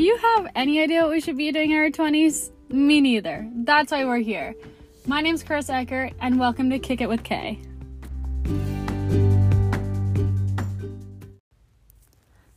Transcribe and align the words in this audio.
Do 0.00 0.06
you 0.06 0.16
have 0.16 0.50
any 0.54 0.80
idea 0.80 1.02
what 1.02 1.10
we 1.10 1.20
should 1.20 1.36
be 1.36 1.52
doing 1.52 1.72
in 1.72 1.76
our 1.76 1.90
20s? 1.90 2.52
Me 2.70 3.02
neither. 3.02 3.46
That's 3.54 3.92
why 3.92 4.06
we're 4.06 4.16
here. 4.16 4.54
My 5.04 5.20
name's 5.20 5.42
Chris 5.42 5.68
Eckert, 5.68 6.14
and 6.22 6.40
welcome 6.40 6.70
to 6.70 6.78
Kick 6.78 7.02
It 7.02 7.08
with 7.10 7.22
Kay. 7.22 7.58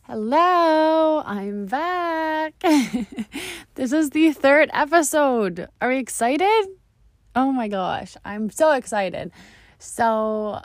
Hello, 0.04 1.22
I'm 1.26 1.66
back. 1.66 2.54
this 3.76 3.92
is 3.92 4.12
the 4.12 4.32
third 4.32 4.70
episode. 4.72 5.68
Are 5.82 5.90
we 5.90 5.98
excited? 5.98 6.68
Oh 7.36 7.52
my 7.52 7.68
gosh, 7.68 8.16
I'm 8.24 8.52
so 8.52 8.72
excited. 8.72 9.34
So, 9.80 10.62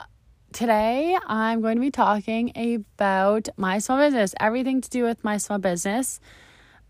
today 0.53 1.17
I'm 1.27 1.59
going 1.59 1.75
to 1.75 1.81
be 1.81 1.91
talking 1.91 2.85
about 2.95 3.49
my 3.57 3.79
small 3.79 3.97
business, 3.97 4.33
everything 4.39 4.79
to 4.79 4.89
do 4.89 5.03
with 5.03 5.25
my 5.25 5.35
small 5.35 5.59
business. 5.59 6.21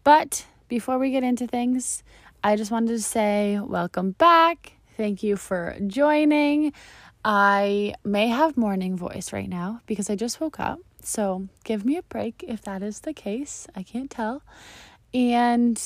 But 0.09 0.48
before 0.70 0.98
we 0.98 1.12
get 1.12 1.23
into 1.23 1.45
things, 1.45 2.02
I 2.44 2.55
just 2.55 2.72
wanted 2.72 2.88
to 2.94 3.00
say 3.00 3.59
welcome 3.59 4.13
back. 4.13 4.73
Thank 4.98 5.22
you 5.22 5.38
for 5.38 5.77
joining. 5.86 6.73
I 7.23 7.94
may 8.04 8.27
have 8.30 8.58
morning 8.58 8.98
voice 8.98 9.31
right 9.31 9.48
now 9.48 9.81
because 9.86 10.09
I 10.09 10.16
just 10.16 10.41
woke 10.41 10.59
up. 10.59 10.80
So 11.03 11.48
give 11.64 11.86
me 11.86 11.95
a 11.95 12.02
break 12.02 12.44
if 12.48 12.64
that 12.64 12.81
is 12.81 13.02
the 13.02 13.14
case. 13.14 13.67
I 13.76 13.84
can't 13.84 14.09
tell. 14.09 14.41
And 15.14 15.80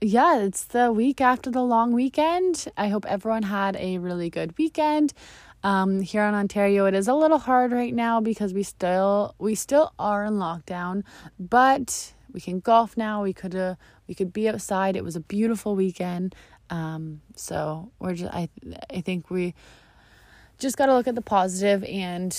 yeah, 0.00 0.38
it's 0.38 0.64
the 0.64 0.90
week 0.90 1.20
after 1.20 1.50
the 1.50 1.62
long 1.62 1.92
weekend. 1.92 2.68
I 2.74 2.88
hope 2.88 3.04
everyone 3.04 3.42
had 3.42 3.76
a 3.76 3.98
really 3.98 4.30
good 4.30 4.56
weekend. 4.56 5.12
Um, 5.62 6.00
here 6.00 6.22
in 6.22 6.34
Ontario, 6.34 6.86
it 6.86 6.94
is 6.94 7.06
a 7.06 7.12
little 7.12 7.36
hard 7.36 7.72
right 7.72 7.94
now 7.94 8.22
because 8.22 8.54
we 8.54 8.62
still 8.62 9.34
we 9.38 9.54
still 9.54 9.92
are 9.98 10.24
in 10.24 10.38
lockdown, 10.38 11.02
but 11.38 12.14
we 12.32 12.40
can 12.40 12.60
golf 12.60 12.96
now. 12.96 13.22
We 13.22 13.32
could 13.32 13.54
uh, 13.54 13.74
we 14.06 14.14
could 14.14 14.32
be 14.32 14.48
outside. 14.48 14.96
It 14.96 15.04
was 15.04 15.16
a 15.16 15.20
beautiful 15.20 15.74
weekend. 15.76 16.34
Um, 16.70 17.22
so 17.34 17.90
we're 17.98 18.14
just 18.14 18.32
I 18.32 18.48
I 18.92 19.00
think 19.00 19.30
we 19.30 19.54
just 20.58 20.76
got 20.76 20.86
to 20.86 20.94
look 20.94 21.06
at 21.06 21.14
the 21.14 21.22
positive 21.22 21.84
and 21.84 22.36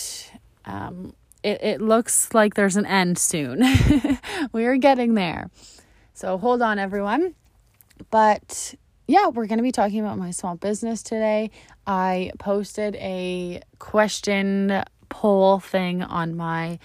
um, 0.65 1.13
it, 1.41 1.63
it 1.63 1.81
looks 1.81 2.33
like 2.33 2.55
there's 2.55 2.75
an 2.75 2.85
end 2.85 3.17
soon. 3.17 3.63
we 4.51 4.65
are 4.65 4.77
getting 4.77 5.13
there. 5.13 5.49
So 6.13 6.37
hold 6.37 6.61
on, 6.61 6.79
everyone. 6.79 7.35
But 8.11 8.75
yeah, 9.07 9.27
we're 9.29 9.47
going 9.47 9.57
to 9.57 9.63
be 9.63 9.71
talking 9.71 9.99
about 10.01 10.17
my 10.17 10.31
small 10.31 10.55
business 10.55 11.01
today. 11.01 11.51
I 11.87 12.31
posted 12.39 12.95
a 12.97 13.61
question 13.79 14.83
poll 15.09 15.59
thing 15.59 16.03
on 16.03 16.35
my 16.35 16.77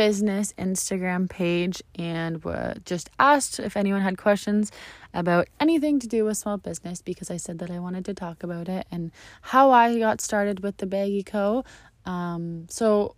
business 0.00 0.54
Instagram 0.56 1.28
page 1.28 1.82
and 1.94 2.42
just 2.86 3.10
asked 3.18 3.60
if 3.60 3.76
anyone 3.76 4.00
had 4.00 4.16
questions 4.16 4.72
about 5.12 5.46
anything 5.60 6.00
to 6.00 6.08
do 6.08 6.24
with 6.24 6.38
small 6.38 6.56
business 6.56 7.02
because 7.02 7.30
I 7.30 7.36
said 7.36 7.58
that 7.58 7.70
I 7.70 7.78
wanted 7.80 8.06
to 8.06 8.14
talk 8.14 8.42
about 8.42 8.66
it 8.70 8.86
and 8.90 9.12
how 9.42 9.72
I 9.72 9.98
got 9.98 10.22
started 10.22 10.60
with 10.60 10.78
the 10.78 10.86
Baggy 10.86 11.22
Co. 11.22 11.64
Um, 12.06 12.66
so 12.70 13.14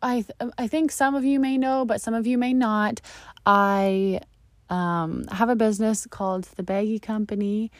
I 0.00 0.22
th- 0.22 0.52
I 0.56 0.68
think 0.68 0.92
some 0.92 1.16
of 1.16 1.24
you 1.24 1.40
may 1.40 1.58
know, 1.58 1.84
but 1.84 2.00
some 2.00 2.14
of 2.14 2.28
you 2.28 2.38
may 2.38 2.52
not. 2.52 3.00
I 3.44 4.20
um, 4.68 5.24
have 5.32 5.48
a 5.48 5.56
business 5.56 6.06
called 6.08 6.44
the 6.54 6.62
Baggy 6.62 7.00
Company. 7.00 7.72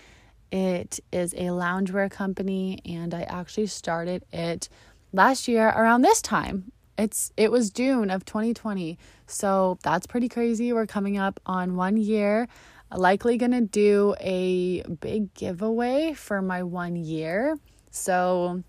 It 0.50 0.98
is 1.12 1.34
a 1.34 1.50
loungewear 1.62 2.10
company, 2.10 2.80
and 2.84 3.14
I 3.14 3.22
actually 3.22 3.68
started 3.68 4.24
it 4.32 4.68
last 5.12 5.46
year 5.46 5.68
around 5.68 6.02
this 6.02 6.20
time. 6.20 6.72
It's 7.00 7.32
it 7.38 7.50
was 7.50 7.70
June 7.70 8.10
of 8.10 8.26
2020, 8.26 8.98
so 9.26 9.78
that's 9.82 10.06
pretty 10.06 10.28
crazy. 10.28 10.70
We're 10.74 10.84
coming 10.84 11.16
up 11.16 11.40
on 11.46 11.74
one 11.74 11.96
year. 11.96 12.46
Likely 12.94 13.38
gonna 13.38 13.62
do 13.62 14.14
a 14.20 14.82
big 14.82 15.32
giveaway 15.32 16.12
for 16.12 16.42
my 16.42 16.62
one 16.62 16.96
year. 16.96 17.56
So 17.90 18.62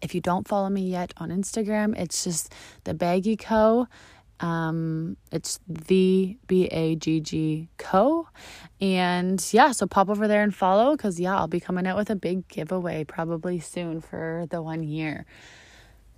if 0.00 0.14
you 0.14 0.20
don't 0.20 0.46
follow 0.46 0.68
me 0.68 0.82
yet 0.82 1.12
on 1.16 1.30
Instagram, 1.30 1.98
it's 1.98 2.22
just 2.22 2.54
the 2.84 2.94
Baggy 2.94 3.36
Co. 3.36 3.88
Um, 4.38 5.16
it's 5.32 5.58
the 5.66 6.38
B 6.46 6.66
A 6.66 6.94
G 6.94 7.18
G 7.18 7.68
Co. 7.78 8.28
And 8.80 9.44
yeah, 9.52 9.72
so 9.72 9.88
pop 9.88 10.08
over 10.08 10.28
there 10.28 10.44
and 10.44 10.54
follow 10.54 10.92
because 10.92 11.18
yeah, 11.18 11.36
I'll 11.36 11.48
be 11.48 11.58
coming 11.58 11.88
out 11.88 11.96
with 11.96 12.10
a 12.10 12.16
big 12.16 12.46
giveaway 12.46 13.02
probably 13.02 13.58
soon 13.58 14.00
for 14.00 14.46
the 14.50 14.62
one 14.62 14.84
year. 14.84 15.26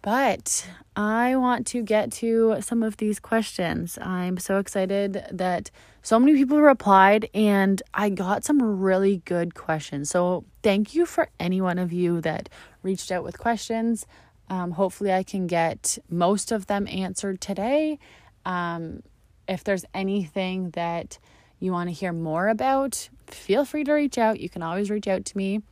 But 0.02 0.66
I 0.96 1.36
want 1.36 1.66
to 1.68 1.82
get 1.82 2.12
to 2.12 2.58
some 2.60 2.82
of 2.82 2.96
these 2.98 3.18
questions. 3.18 3.98
I'm 4.00 4.38
so 4.38 4.58
excited 4.58 5.24
that 5.30 5.70
so 6.02 6.18
many 6.18 6.34
people 6.34 6.60
replied 6.60 7.28
and 7.34 7.82
I 7.92 8.08
got 8.08 8.44
some 8.44 8.80
really 8.80 9.18
good 9.24 9.54
questions. 9.54 10.10
So, 10.10 10.44
thank 10.62 10.94
you 10.94 11.04
for 11.04 11.28
any 11.38 11.60
one 11.60 11.78
of 11.78 11.92
you 11.92 12.20
that 12.22 12.48
reached 12.82 13.10
out 13.10 13.24
with 13.24 13.38
questions. 13.38 14.06
Um, 14.48 14.72
hopefully, 14.72 15.12
I 15.12 15.22
can 15.22 15.46
get 15.46 15.98
most 16.08 16.52
of 16.52 16.66
them 16.66 16.86
answered 16.88 17.40
today. 17.40 17.98
Um, 18.46 19.02
if 19.46 19.64
there's 19.64 19.84
anything 19.92 20.70
that 20.70 21.18
you 21.58 21.72
want 21.72 21.88
to 21.88 21.92
hear 21.92 22.12
more 22.12 22.48
about, 22.48 23.08
feel 23.26 23.64
free 23.64 23.84
to 23.84 23.92
reach 23.92 24.16
out. 24.16 24.40
You 24.40 24.48
can 24.48 24.62
always 24.62 24.90
reach 24.90 25.08
out 25.08 25.24
to 25.24 25.36
me. 25.36 25.62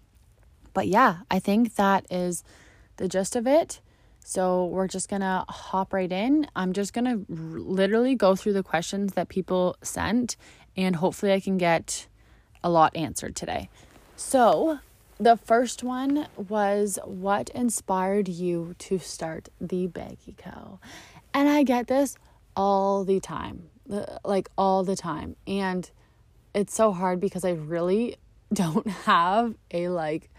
But 0.74 0.88
yeah, 0.88 1.18
I 1.30 1.38
think 1.38 1.76
that 1.76 2.06
is 2.10 2.42
the 2.96 3.08
gist 3.08 3.36
of 3.36 3.46
it. 3.46 3.80
So 4.28 4.64
we're 4.64 4.88
just 4.88 5.08
gonna 5.08 5.44
hop 5.48 5.92
right 5.92 6.10
in. 6.10 6.48
I'm 6.56 6.72
just 6.72 6.92
gonna 6.92 7.12
r- 7.12 7.24
literally 7.28 8.16
go 8.16 8.34
through 8.34 8.54
the 8.54 8.64
questions 8.64 9.12
that 9.12 9.28
people 9.28 9.76
sent, 9.82 10.36
and 10.76 10.96
hopefully, 10.96 11.32
I 11.32 11.38
can 11.38 11.58
get 11.58 12.08
a 12.64 12.68
lot 12.68 12.96
answered 12.96 13.36
today. 13.36 13.68
So, 14.16 14.80
the 15.20 15.36
first 15.36 15.84
one 15.84 16.26
was 16.36 16.98
what 17.04 17.50
inspired 17.50 18.26
you 18.26 18.74
to 18.80 18.98
start 18.98 19.48
the 19.60 19.86
Baggy 19.86 20.34
Co? 20.36 20.80
And 21.32 21.48
I 21.48 21.62
get 21.62 21.86
this 21.86 22.16
all 22.56 23.04
the 23.04 23.20
time, 23.20 23.68
uh, 23.88 24.18
like 24.24 24.50
all 24.58 24.82
the 24.82 24.96
time. 24.96 25.36
And 25.46 25.88
it's 26.52 26.74
so 26.74 26.90
hard 26.90 27.20
because 27.20 27.44
I 27.44 27.52
really 27.52 28.16
don't 28.52 28.88
have 28.88 29.54
a 29.70 29.88
like 29.88 30.30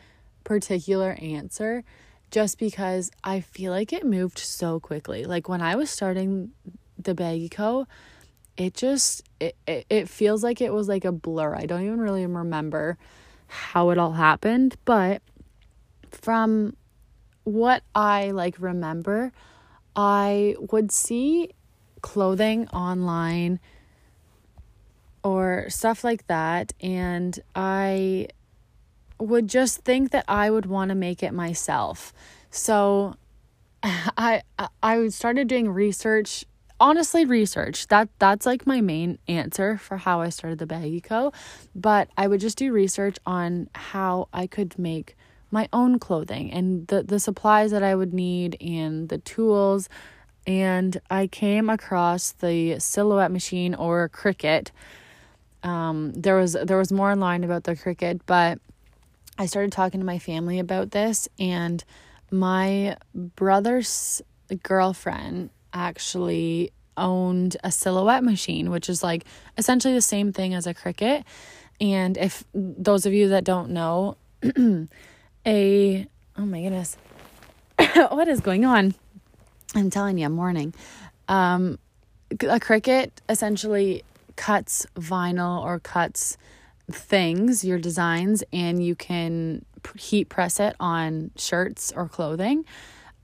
particular 0.43 1.17
answer 1.21 1.85
just 2.31 2.59
because 2.59 3.11
I 3.23 3.41
feel 3.41 3.71
like 3.71 3.93
it 3.93 4.05
moved 4.05 4.39
so 4.39 4.79
quickly. 4.79 5.25
Like 5.25 5.47
when 5.47 5.61
I 5.61 5.75
was 5.75 5.89
starting 5.89 6.51
the 6.97 7.13
Baggy 7.13 7.49
Co, 7.49 7.87
it 8.57 8.73
just 8.73 9.23
it, 9.39 9.55
it, 9.67 9.85
it 9.89 10.09
feels 10.09 10.43
like 10.43 10.61
it 10.61 10.73
was 10.73 10.87
like 10.87 11.05
a 11.05 11.11
blur. 11.11 11.55
I 11.55 11.65
don't 11.65 11.83
even 11.83 11.99
really 11.99 12.25
remember 12.25 12.97
how 13.47 13.91
it 13.91 13.97
all 13.97 14.13
happened, 14.13 14.75
but 14.83 15.21
from 16.11 16.75
what 17.43 17.83
I 17.95 18.31
like 18.31 18.55
remember, 18.59 19.31
I 19.95 20.55
would 20.71 20.91
see 20.91 21.53
clothing 22.01 22.67
online 22.69 23.59
or 25.23 25.65
stuff 25.69 26.03
like 26.03 26.27
that 26.27 26.73
and 26.79 27.39
I 27.55 28.27
would 29.19 29.47
just 29.47 29.79
think 29.79 30.11
that 30.11 30.25
I 30.27 30.49
would 30.49 30.65
want 30.65 30.89
to 30.89 30.95
make 30.95 31.23
it 31.23 31.33
myself. 31.33 32.13
So 32.49 33.15
I 33.83 34.41
I 34.81 35.07
started 35.09 35.47
doing 35.47 35.69
research 35.69 36.45
honestly 36.79 37.25
research 37.25 37.87
that 37.87 38.07
that's 38.19 38.45
like 38.45 38.67
my 38.67 38.81
main 38.81 39.17
answer 39.27 39.77
for 39.77 39.97
how 39.97 40.21
I 40.21 40.29
started 40.29 40.59
the 40.59 40.67
Baggy 40.67 41.01
Co. 41.01 41.31
But 41.75 42.09
I 42.17 42.27
would 42.27 42.39
just 42.39 42.57
do 42.57 42.71
research 42.71 43.17
on 43.25 43.69
how 43.73 44.29
I 44.33 44.47
could 44.47 44.77
make 44.77 45.15
my 45.49 45.69
own 45.71 45.97
clothing 45.97 46.51
and 46.51 46.87
the 46.87 47.03
the 47.03 47.19
supplies 47.19 47.71
that 47.71 47.83
I 47.83 47.95
would 47.95 48.13
need 48.13 48.57
and 48.61 49.09
the 49.09 49.17
tools 49.19 49.89
and 50.45 50.99
I 51.09 51.27
came 51.27 51.69
across 51.69 52.31
the 52.31 52.79
silhouette 52.79 53.31
machine 53.31 53.75
or 53.75 54.07
Cricut. 54.09 54.71
Um, 55.61 56.13
there 56.13 56.37
was 56.37 56.53
there 56.53 56.77
was 56.77 56.91
more 56.91 57.11
online 57.11 57.43
about 57.43 57.65
the 57.65 57.75
Cricut, 57.75 58.21
but 58.25 58.59
I 59.37 59.45
started 59.45 59.71
talking 59.71 59.99
to 59.99 60.05
my 60.05 60.19
family 60.19 60.59
about 60.59 60.91
this, 60.91 61.27
and 61.39 61.83
my 62.31 62.97
brother's 63.13 64.21
girlfriend 64.63 65.49
actually 65.73 66.71
owned 66.97 67.57
a 67.63 67.71
silhouette 67.71 68.23
machine, 68.23 68.69
which 68.71 68.89
is 68.89 69.03
like 69.03 69.25
essentially 69.57 69.93
the 69.93 70.01
same 70.01 70.33
thing 70.33 70.53
as 70.53 70.65
a 70.65 70.73
Cricut. 70.73 71.23
And 71.79 72.17
if 72.17 72.43
those 72.53 73.05
of 73.05 73.13
you 73.13 73.29
that 73.29 73.43
don't 73.43 73.69
know, 73.69 74.17
a 75.45 76.07
oh 76.37 76.45
my 76.45 76.61
goodness, 76.61 76.97
what 78.09 78.27
is 78.27 78.41
going 78.41 78.65
on? 78.65 78.95
I'm 79.75 79.89
telling 79.89 80.17
you, 80.17 80.25
I'm 80.25 80.37
warning. 80.37 80.73
Um, 81.27 81.77
a 82.31 82.59
Cricut 82.59 83.11
essentially 83.29 84.03
cuts 84.35 84.85
vinyl 84.95 85.61
or 85.61 85.79
cuts 85.79 86.37
things, 86.91 87.63
your 87.63 87.79
designs, 87.79 88.43
and 88.53 88.83
you 88.83 88.95
can 88.95 89.65
heat 89.97 90.29
press 90.29 90.59
it 90.59 90.75
on 90.79 91.31
shirts 91.35 91.91
or 91.95 92.07
clothing. 92.07 92.65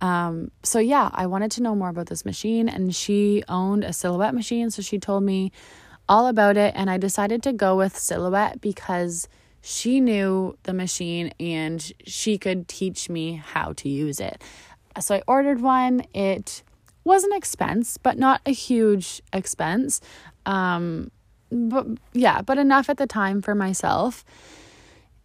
Um, 0.01 0.51
so 0.63 0.79
yeah, 0.79 1.09
I 1.13 1.27
wanted 1.27 1.51
to 1.51 1.63
know 1.63 1.75
more 1.75 1.89
about 1.89 2.07
this 2.07 2.25
machine, 2.25 2.67
and 2.67 2.93
she 2.93 3.43
owned 3.47 3.83
a 3.83 3.93
silhouette 3.93 4.35
machine, 4.35 4.69
so 4.69 4.81
she 4.81 4.99
told 4.99 5.23
me 5.23 5.51
all 6.07 6.27
about 6.27 6.57
it. 6.57 6.73
And 6.75 6.89
I 6.89 6.97
decided 6.97 7.43
to 7.43 7.53
go 7.53 7.77
with 7.77 7.97
Silhouette 7.97 8.61
because 8.61 9.27
she 9.61 10.01
knew 10.01 10.57
the 10.63 10.73
machine 10.73 11.33
and 11.39 11.93
she 12.05 12.37
could 12.37 12.67
teach 12.67 13.09
me 13.09 13.35
how 13.35 13.73
to 13.73 13.89
use 13.89 14.19
it. 14.19 14.41
So 14.99 15.15
I 15.15 15.23
ordered 15.25 15.61
one. 15.61 16.03
It 16.13 16.63
was 17.03 17.23
an 17.23 17.33
expense, 17.33 17.97
but 17.97 18.17
not 18.17 18.41
a 18.45 18.51
huge 18.51 19.21
expense. 19.31 20.01
Um, 20.45 21.11
but 21.53 21.87
yeah, 22.13 22.41
but 22.41 22.57
enough 22.57 22.89
at 22.89 22.97
the 22.97 23.07
time 23.07 23.41
for 23.41 23.55
myself. 23.55 24.25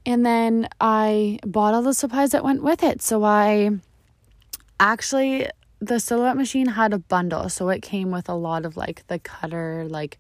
And 0.07 0.25
then 0.25 0.69
I 0.81 1.39
bought 1.45 1.75
all 1.75 1.83
the 1.83 1.95
supplies 1.95 2.31
that 2.31 2.45
went 2.45 2.63
with 2.63 2.83
it. 2.83 3.03
So 3.03 3.25
I 3.25 3.79
actually 4.81 5.49
the 5.81 6.01
silhouette 6.01 6.37
machine 6.37 6.67
had 6.67 6.93
a 6.93 6.99
bundle 6.99 7.49
so 7.49 7.69
it 7.69 7.83
came 7.83 8.11
with 8.11 8.29
a 8.29 8.35
lot 8.35 8.65
of 8.65 8.77
like 8.77 9.07
the 9.07 9.19
cutter 9.19 9.87
like 9.89 10.19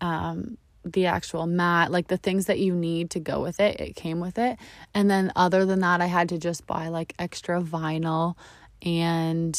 um 0.00 0.58
the 0.84 1.06
actual 1.06 1.46
mat 1.46 1.90
like 1.90 2.08
the 2.08 2.16
things 2.16 2.46
that 2.46 2.58
you 2.58 2.74
need 2.74 3.10
to 3.10 3.20
go 3.20 3.40
with 3.40 3.60
it 3.60 3.80
it 3.80 3.94
came 3.94 4.20
with 4.20 4.38
it 4.38 4.58
and 4.94 5.10
then 5.10 5.32
other 5.36 5.64
than 5.64 5.80
that 5.80 6.00
i 6.00 6.06
had 6.06 6.28
to 6.28 6.38
just 6.38 6.66
buy 6.66 6.88
like 6.88 7.12
extra 7.18 7.60
vinyl 7.60 8.34
and 8.82 9.58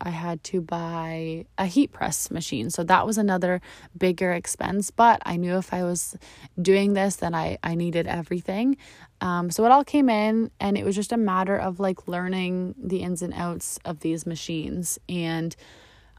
I 0.00 0.10
had 0.10 0.42
to 0.44 0.60
buy 0.60 1.46
a 1.56 1.66
heat 1.66 1.92
press 1.92 2.30
machine. 2.30 2.70
So 2.70 2.84
that 2.84 3.06
was 3.06 3.18
another 3.18 3.60
bigger 3.96 4.32
expense, 4.32 4.90
but 4.90 5.22
I 5.24 5.36
knew 5.36 5.56
if 5.56 5.72
I 5.72 5.84
was 5.84 6.16
doing 6.60 6.94
this, 6.94 7.16
then 7.16 7.34
I, 7.34 7.58
I 7.62 7.74
needed 7.74 8.06
everything. 8.06 8.76
Um, 9.20 9.50
so 9.50 9.64
it 9.64 9.72
all 9.72 9.84
came 9.84 10.08
in, 10.10 10.50
and 10.60 10.76
it 10.76 10.84
was 10.84 10.94
just 10.94 11.12
a 11.12 11.16
matter 11.16 11.56
of 11.56 11.80
like 11.80 12.06
learning 12.06 12.74
the 12.78 12.98
ins 12.98 13.22
and 13.22 13.32
outs 13.34 13.78
of 13.84 14.00
these 14.00 14.26
machines. 14.26 14.98
And 15.08 15.56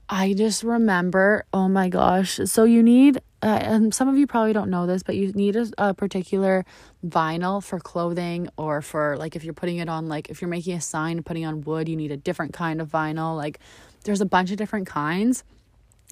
I 0.09 0.33
just 0.33 0.63
remember, 0.63 1.45
oh 1.53 1.67
my 1.67 1.89
gosh. 1.89 2.39
So 2.45 2.63
you 2.63 2.81
need, 2.81 3.17
uh, 3.43 3.47
and 3.61 3.93
some 3.93 4.07
of 4.07 4.17
you 4.17 4.25
probably 4.25 4.53
don't 4.53 4.69
know 4.69 4.87
this, 4.87 5.03
but 5.03 5.15
you 5.15 5.33
need 5.33 5.55
a, 5.57 5.67
a, 5.77 5.93
particular 5.93 6.65
vinyl 7.05 7.61
for 7.61 7.79
clothing 7.79 8.47
or 8.57 8.81
for 8.81 9.17
like 9.17 9.35
if 9.35 9.43
you're 9.43 9.53
putting 9.53 9.77
it 9.77 9.89
on, 9.89 10.07
like 10.07 10.29
if 10.29 10.41
you're 10.41 10.49
making 10.49 10.75
a 10.75 10.81
sign 10.81 11.21
putting 11.23 11.45
on 11.45 11.61
wood, 11.61 11.89
you 11.89 11.97
need 11.97 12.11
a 12.11 12.17
different 12.17 12.53
kind 12.53 12.79
of 12.79 12.89
vinyl. 12.89 13.35
Like 13.35 13.59
there's 14.05 14.21
a 14.21 14.25
bunch 14.25 14.51
of 14.51 14.57
different 14.57 14.87
kinds. 14.87 15.43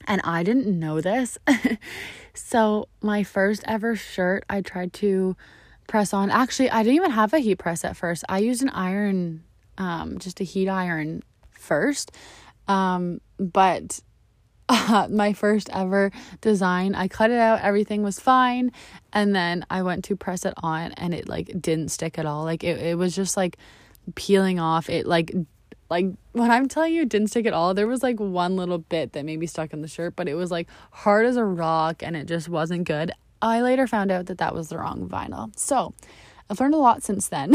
And 0.08 0.20
I 0.26 0.44
didn't 0.44 0.78
know 0.78 1.00
this. 1.00 1.38
so 2.34 2.90
my 3.02 3.24
first 3.24 3.64
ever 3.66 3.96
shirt, 3.96 4.44
I 4.50 4.60
tried 4.60 4.92
to 4.94 5.38
press 5.88 6.14
on. 6.14 6.30
Actually, 6.30 6.70
I 6.70 6.84
didn't 6.84 6.98
even 6.98 7.12
have 7.12 7.34
a 7.34 7.40
heat 7.40 7.60
press 7.60 7.86
at 7.86 7.96
first. 7.96 8.26
I 8.28 8.40
used 8.40 8.62
an 8.62 8.70
iron, 8.70 9.46
um, 9.78 10.20
just 10.20 10.42
a 10.42 10.44
heat 10.44 10.68
iron 10.68 11.24
first 11.50 12.12
um, 12.68 13.22
but 13.40 14.00
uh, 14.70 15.08
my 15.12 15.34
first 15.34 15.70
ever 15.72 16.12
design, 16.42 16.96
I 16.96 17.08
cut 17.08 17.32
it 17.32 17.40
out, 17.40 17.62
everything 17.62 18.04
was 18.04 18.20
fine. 18.20 18.72
And 19.14 19.36
then 19.36 19.66
I 19.70 19.84
went 19.84 20.04
to 20.06 20.16
press 20.16 20.46
it 20.46 20.54
on 20.58 20.92
and 20.94 21.14
it 21.14 21.30
like 21.30 21.62
didn't 21.62 21.90
stick 21.90 22.18
at 22.18 22.26
all. 22.26 22.44
Like 22.44 22.64
it, 22.64 22.80
it 22.80 22.98
was 22.98 23.16
just 23.16 23.38
like 23.38 23.58
peeling 24.16 24.60
off. 24.60 24.90
It 24.90 25.06
like 25.06 25.34
like 25.90 26.08
when 26.32 26.50
I'm 26.50 26.68
telling 26.68 26.94
you 26.94 27.04
it 27.04 27.10
didn't 27.10 27.28
stick 27.28 27.46
at 27.46 27.54
all, 27.54 27.74
there 27.74 27.88
was 27.88 28.02
like 28.02 28.20
one 28.20 28.56
little 28.56 28.80
bit 28.80 29.14
that 29.14 29.24
maybe 29.24 29.46
stuck 29.46 29.72
in 29.72 29.82
the 29.82 29.88
shirt, 29.88 30.16
but 30.16 30.28
it 30.28 30.34
was 30.34 30.50
like 30.50 30.68
hard 30.92 31.26
as 31.26 31.38
a 31.38 31.46
rock 31.46 32.02
and 32.02 32.16
it 32.16 32.26
just 32.26 32.50
wasn't 32.50 32.86
good. 32.86 33.12
I 33.42 33.62
later 33.62 33.86
found 33.86 34.12
out 34.12 34.26
that 34.28 34.40
that 34.40 34.56
was 34.56 34.70
the 34.70 34.80
wrong 34.80 35.08
vinyl. 35.08 35.58
So 35.60 35.94
I've 36.50 36.60
learned 36.60 36.74
a 36.74 36.80
lot 36.80 37.04
since 37.04 37.28
then. 37.28 37.54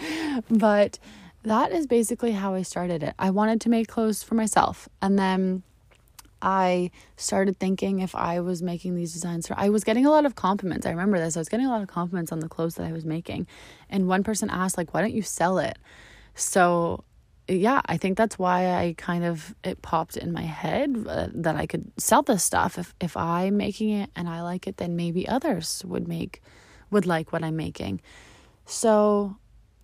but 0.50 0.98
that 1.46 1.70
is 1.70 1.86
basically 1.86 2.32
how 2.32 2.54
I 2.54 2.62
started 2.62 3.04
it. 3.04 3.14
I 3.18 3.30
wanted 3.30 3.60
to 3.62 3.68
make 3.68 3.86
clothes 3.86 4.22
for 4.22 4.34
myself. 4.34 4.88
And 5.00 5.16
then 5.16 5.62
I 6.42 6.90
started 7.16 7.58
thinking 7.58 8.00
if 8.00 8.16
I 8.16 8.40
was 8.40 8.62
making 8.62 8.96
these 8.96 9.12
designs 9.12 9.46
for 9.46 9.54
I 9.56 9.68
was 9.68 9.84
getting 9.84 10.04
a 10.04 10.10
lot 10.10 10.26
of 10.26 10.34
compliments. 10.34 10.86
I 10.86 10.90
remember 10.90 11.18
this. 11.18 11.36
I 11.36 11.40
was 11.40 11.48
getting 11.48 11.66
a 11.66 11.70
lot 11.70 11.82
of 11.82 11.88
compliments 11.88 12.32
on 12.32 12.40
the 12.40 12.48
clothes 12.48 12.74
that 12.74 12.84
I 12.84 12.92
was 12.92 13.04
making. 13.04 13.46
And 13.88 14.08
one 14.08 14.24
person 14.24 14.50
asked 14.50 14.76
like, 14.76 14.92
"Why 14.92 15.00
don't 15.00 15.14
you 15.14 15.22
sell 15.22 15.58
it?" 15.58 15.78
So, 16.34 17.04
yeah, 17.46 17.80
I 17.86 17.96
think 17.96 18.18
that's 18.18 18.38
why 18.38 18.74
I 18.74 18.94
kind 18.98 19.24
of 19.24 19.54
it 19.62 19.82
popped 19.82 20.16
in 20.16 20.32
my 20.32 20.42
head 20.42 21.06
uh, 21.08 21.28
that 21.32 21.54
I 21.54 21.66
could 21.66 21.92
sell 21.96 22.22
this 22.22 22.42
stuff 22.42 22.76
if 22.76 22.92
if 23.00 23.16
I'm 23.16 23.56
making 23.56 23.90
it 23.90 24.10
and 24.16 24.28
I 24.28 24.42
like 24.42 24.66
it, 24.66 24.78
then 24.78 24.96
maybe 24.96 25.28
others 25.28 25.84
would 25.86 26.08
make 26.08 26.42
would 26.90 27.06
like 27.06 27.32
what 27.32 27.44
I'm 27.44 27.56
making. 27.56 28.00
So, 28.64 29.36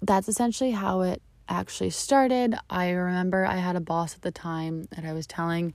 that's 0.03 0.29
essentially 0.29 0.73
how 0.73 1.03
it 1.03 1.23
actually 1.53 1.91
started. 1.91 2.55
I 2.71 2.91
remember 2.91 3.45
I 3.45 3.57
had 3.57 3.77
a 3.77 3.81
boss 3.81 4.15
at 4.15 4.23
the 4.23 4.33
time 4.33 4.87
that 4.97 5.05
I 5.05 5.13
was 5.13 5.27
telling 5.27 5.75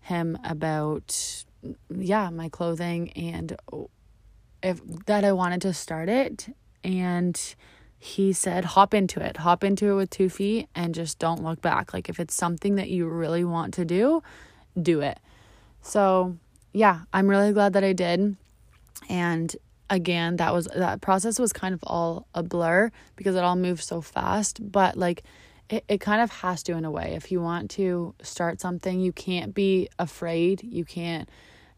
him 0.00 0.38
about 0.44 1.44
yeah, 1.94 2.30
my 2.30 2.48
clothing 2.48 3.10
and 3.10 3.56
if 4.62 4.80
that 5.06 5.24
I 5.24 5.32
wanted 5.32 5.60
to 5.62 5.74
start 5.74 6.08
it 6.08 6.54
and 6.84 7.54
he 7.98 8.32
said 8.32 8.64
hop 8.64 8.94
into 8.94 9.20
it. 9.20 9.38
Hop 9.38 9.64
into 9.64 9.90
it 9.90 9.94
with 9.94 10.10
two 10.10 10.28
feet 10.28 10.68
and 10.74 10.94
just 10.94 11.18
don't 11.18 11.42
look 11.42 11.60
back. 11.60 11.92
Like 11.92 12.08
if 12.08 12.20
it's 12.20 12.34
something 12.34 12.76
that 12.76 12.88
you 12.88 13.08
really 13.08 13.44
want 13.44 13.74
to 13.74 13.84
do, 13.84 14.22
do 14.80 15.00
it. 15.00 15.18
So, 15.82 16.36
yeah, 16.72 17.00
I'm 17.12 17.28
really 17.28 17.52
glad 17.52 17.72
that 17.72 17.82
I 17.82 17.92
did. 17.92 18.36
And 19.08 19.56
again 19.90 20.36
that 20.36 20.52
was 20.52 20.68
that 20.76 21.00
process 21.00 21.38
was 21.38 21.52
kind 21.52 21.72
of 21.74 21.80
all 21.84 22.26
a 22.34 22.42
blur 22.42 22.90
because 23.16 23.34
it 23.34 23.42
all 23.42 23.56
moved 23.56 23.82
so 23.82 24.00
fast 24.00 24.60
but 24.70 24.96
like 24.96 25.22
it, 25.68 25.84
it 25.88 26.00
kind 26.00 26.22
of 26.22 26.30
has 26.30 26.62
to 26.64 26.72
in 26.72 26.84
a 26.84 26.90
way. 26.90 27.14
If 27.14 27.30
you 27.30 27.40
want 27.40 27.70
to 27.72 28.14
start 28.22 28.60
something 28.60 29.00
you 29.00 29.12
can't 29.12 29.54
be 29.54 29.88
afraid. 29.98 30.62
You 30.62 30.84
can't 30.84 31.28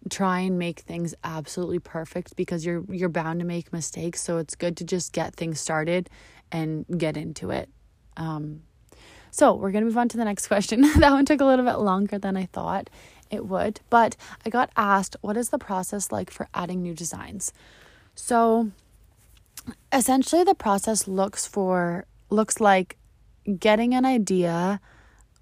try 0.08 0.40
and 0.40 0.58
make 0.58 0.80
things 0.80 1.14
absolutely 1.24 1.78
perfect 1.78 2.36
because 2.36 2.64
you're 2.64 2.84
you're 2.88 3.08
bound 3.08 3.40
to 3.40 3.46
make 3.46 3.72
mistakes. 3.72 4.22
So 4.22 4.38
it's 4.38 4.54
good 4.54 4.76
to 4.78 4.84
just 4.84 5.12
get 5.12 5.34
things 5.34 5.60
started 5.60 6.08
and 6.50 6.86
get 6.96 7.16
into 7.16 7.50
it. 7.50 7.68
Um 8.16 8.62
so 9.32 9.54
we're 9.54 9.70
to 9.70 9.82
move 9.82 9.98
on 9.98 10.08
to 10.08 10.16
the 10.16 10.24
next 10.24 10.48
question. 10.52 10.82
That 11.00 11.12
one 11.12 11.24
took 11.24 11.40
a 11.40 11.44
little 11.44 11.64
bit 11.64 11.78
longer 11.78 12.18
than 12.18 12.36
i 12.36 12.46
thought 12.46 12.90
it 13.30 13.46
would 13.46 13.80
but 13.90 14.16
i 14.44 14.50
got 14.50 14.70
asked 14.76 15.16
what 15.20 15.36
is 15.36 15.50
the 15.50 15.58
process 15.58 16.10
like 16.10 16.30
for 16.30 16.48
adding 16.52 16.82
new 16.82 16.94
designs 16.94 17.52
so 18.20 18.70
essentially 19.93 20.44
the 20.44 20.55
process 20.55 21.08
looks 21.08 21.46
for 21.46 22.05
looks 22.28 22.61
like 22.61 22.96
getting 23.58 23.94
an 23.94 24.05
idea 24.05 24.81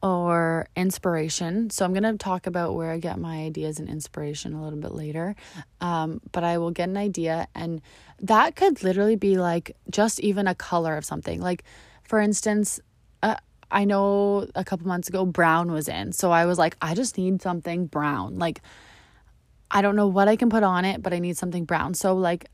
or 0.00 0.68
inspiration. 0.76 1.70
So 1.70 1.84
I'm 1.84 1.92
going 1.92 2.04
to 2.04 2.16
talk 2.16 2.46
about 2.46 2.76
where 2.76 2.92
I 2.92 2.98
get 2.98 3.18
my 3.18 3.38
ideas 3.38 3.80
and 3.80 3.88
inspiration 3.88 4.54
a 4.54 4.62
little 4.62 4.78
bit 4.78 4.92
later. 4.92 5.34
Um, 5.80 6.20
but 6.30 6.44
I 6.44 6.58
will 6.58 6.70
get 6.70 6.88
an 6.88 6.96
idea 6.96 7.48
and 7.54 7.82
that 8.20 8.54
could 8.54 8.82
literally 8.84 9.16
be 9.16 9.36
like 9.36 9.76
just 9.90 10.20
even 10.20 10.46
a 10.46 10.54
color 10.54 10.96
of 10.96 11.04
something. 11.04 11.40
Like 11.40 11.64
for 12.04 12.20
instance, 12.20 12.80
uh, 13.24 13.36
I 13.72 13.84
know 13.84 14.46
a 14.54 14.64
couple 14.64 14.86
months 14.86 15.08
ago 15.08 15.26
brown 15.26 15.72
was 15.72 15.88
in. 15.88 16.12
So 16.12 16.30
I 16.30 16.46
was 16.46 16.58
like 16.58 16.76
I 16.80 16.94
just 16.94 17.18
need 17.18 17.42
something 17.42 17.86
brown. 17.86 18.38
Like 18.38 18.62
I 19.68 19.82
don't 19.82 19.96
know 19.96 20.06
what 20.06 20.28
I 20.28 20.36
can 20.36 20.48
put 20.48 20.62
on 20.62 20.84
it, 20.84 21.02
but 21.02 21.12
I 21.12 21.18
need 21.18 21.36
something 21.36 21.64
brown. 21.64 21.94
So 21.94 22.14
like 22.14 22.46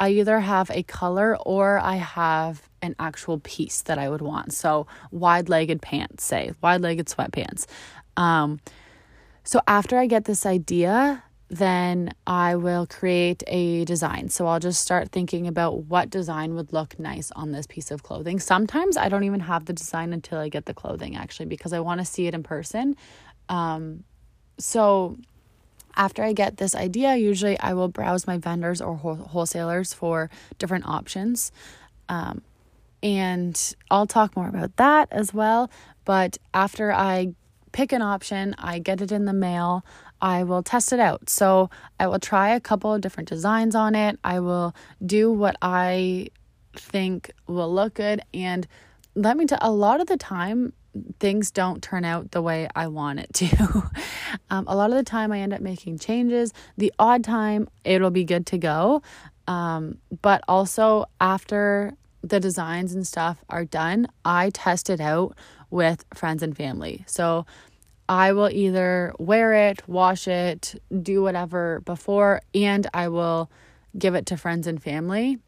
I 0.00 0.08
either 0.08 0.40
have 0.40 0.70
a 0.70 0.82
color 0.82 1.36
or 1.36 1.78
I 1.78 1.96
have 1.96 2.62
an 2.80 2.96
actual 2.98 3.38
piece 3.38 3.82
that 3.82 3.98
I 3.98 4.08
would 4.08 4.22
want. 4.22 4.54
So, 4.54 4.86
wide 5.10 5.50
legged 5.50 5.82
pants, 5.82 6.24
say, 6.24 6.52
wide 6.62 6.80
legged 6.80 7.06
sweatpants. 7.06 7.66
Um, 8.16 8.60
so, 9.44 9.60
after 9.68 9.98
I 9.98 10.06
get 10.06 10.24
this 10.24 10.46
idea, 10.46 11.22
then 11.50 12.14
I 12.26 12.56
will 12.56 12.86
create 12.86 13.42
a 13.46 13.84
design. 13.84 14.30
So, 14.30 14.46
I'll 14.46 14.58
just 14.58 14.80
start 14.80 15.10
thinking 15.10 15.46
about 15.46 15.84
what 15.84 16.08
design 16.08 16.54
would 16.54 16.72
look 16.72 16.98
nice 16.98 17.30
on 17.32 17.52
this 17.52 17.66
piece 17.66 17.90
of 17.90 18.02
clothing. 18.02 18.40
Sometimes 18.40 18.96
I 18.96 19.10
don't 19.10 19.24
even 19.24 19.40
have 19.40 19.66
the 19.66 19.74
design 19.74 20.14
until 20.14 20.38
I 20.38 20.48
get 20.48 20.64
the 20.64 20.74
clothing, 20.74 21.14
actually, 21.14 21.46
because 21.46 21.74
I 21.74 21.80
want 21.80 22.00
to 22.00 22.06
see 22.06 22.26
it 22.26 22.32
in 22.32 22.42
person. 22.42 22.96
Um, 23.50 24.04
so, 24.58 25.18
after 25.96 26.22
I 26.22 26.32
get 26.32 26.56
this 26.56 26.74
idea, 26.74 27.16
usually 27.16 27.58
I 27.58 27.74
will 27.74 27.88
browse 27.88 28.26
my 28.26 28.38
vendors 28.38 28.80
or 28.80 28.96
wholesalers 28.96 29.92
for 29.92 30.30
different 30.58 30.86
options. 30.86 31.52
Um, 32.08 32.42
and 33.02 33.74
I'll 33.90 34.06
talk 34.06 34.36
more 34.36 34.48
about 34.48 34.76
that 34.76 35.08
as 35.10 35.32
well. 35.32 35.70
But 36.04 36.38
after 36.52 36.92
I 36.92 37.34
pick 37.72 37.92
an 37.92 38.02
option, 38.02 38.54
I 38.58 38.78
get 38.78 39.00
it 39.00 39.12
in 39.12 39.24
the 39.24 39.32
mail, 39.32 39.84
I 40.20 40.42
will 40.44 40.62
test 40.62 40.92
it 40.92 41.00
out. 41.00 41.30
So 41.30 41.70
I 41.98 42.06
will 42.06 42.18
try 42.18 42.50
a 42.50 42.60
couple 42.60 42.92
of 42.92 43.00
different 43.00 43.28
designs 43.28 43.74
on 43.74 43.94
it. 43.94 44.18
I 44.22 44.40
will 44.40 44.74
do 45.04 45.32
what 45.32 45.56
I 45.62 46.28
think 46.74 47.30
will 47.46 47.72
look 47.72 47.94
good. 47.94 48.22
And 48.34 48.66
let 49.14 49.36
me 49.36 49.46
tell 49.46 49.58
a 49.60 49.72
lot 49.72 50.00
of 50.00 50.06
the 50.06 50.16
time, 50.16 50.72
things 51.18 51.50
don't 51.50 51.82
turn 51.82 52.04
out 52.04 52.30
the 52.32 52.42
way 52.42 52.68
I 52.74 52.86
want 52.88 53.20
it 53.20 53.32
to. 53.34 53.90
um, 54.50 54.64
a 54.66 54.76
lot 54.76 54.90
of 54.90 54.96
the 54.96 55.02
time, 55.02 55.32
I 55.32 55.40
end 55.40 55.52
up 55.52 55.60
making 55.60 55.98
changes. 55.98 56.52
The 56.76 56.92
odd 56.98 57.24
time, 57.24 57.68
it'll 57.84 58.10
be 58.10 58.24
good 58.24 58.46
to 58.46 58.58
go. 58.58 59.02
Um, 59.46 59.98
but 60.22 60.42
also, 60.48 61.06
after 61.20 61.94
the 62.22 62.40
designs 62.40 62.94
and 62.94 63.06
stuff 63.06 63.42
are 63.48 63.64
done, 63.64 64.08
I 64.24 64.50
test 64.50 64.90
it 64.90 65.00
out 65.00 65.36
with 65.70 66.04
friends 66.14 66.42
and 66.42 66.56
family. 66.56 67.04
So 67.06 67.46
I 68.08 68.32
will 68.32 68.50
either 68.50 69.14
wear 69.18 69.68
it, 69.68 69.88
wash 69.88 70.26
it, 70.26 70.74
do 71.02 71.22
whatever 71.22 71.80
before, 71.84 72.42
and 72.54 72.86
I 72.92 73.08
will 73.08 73.50
give 73.96 74.14
it 74.14 74.26
to 74.26 74.36
friends 74.36 74.66
and 74.66 74.82
family 74.82 75.38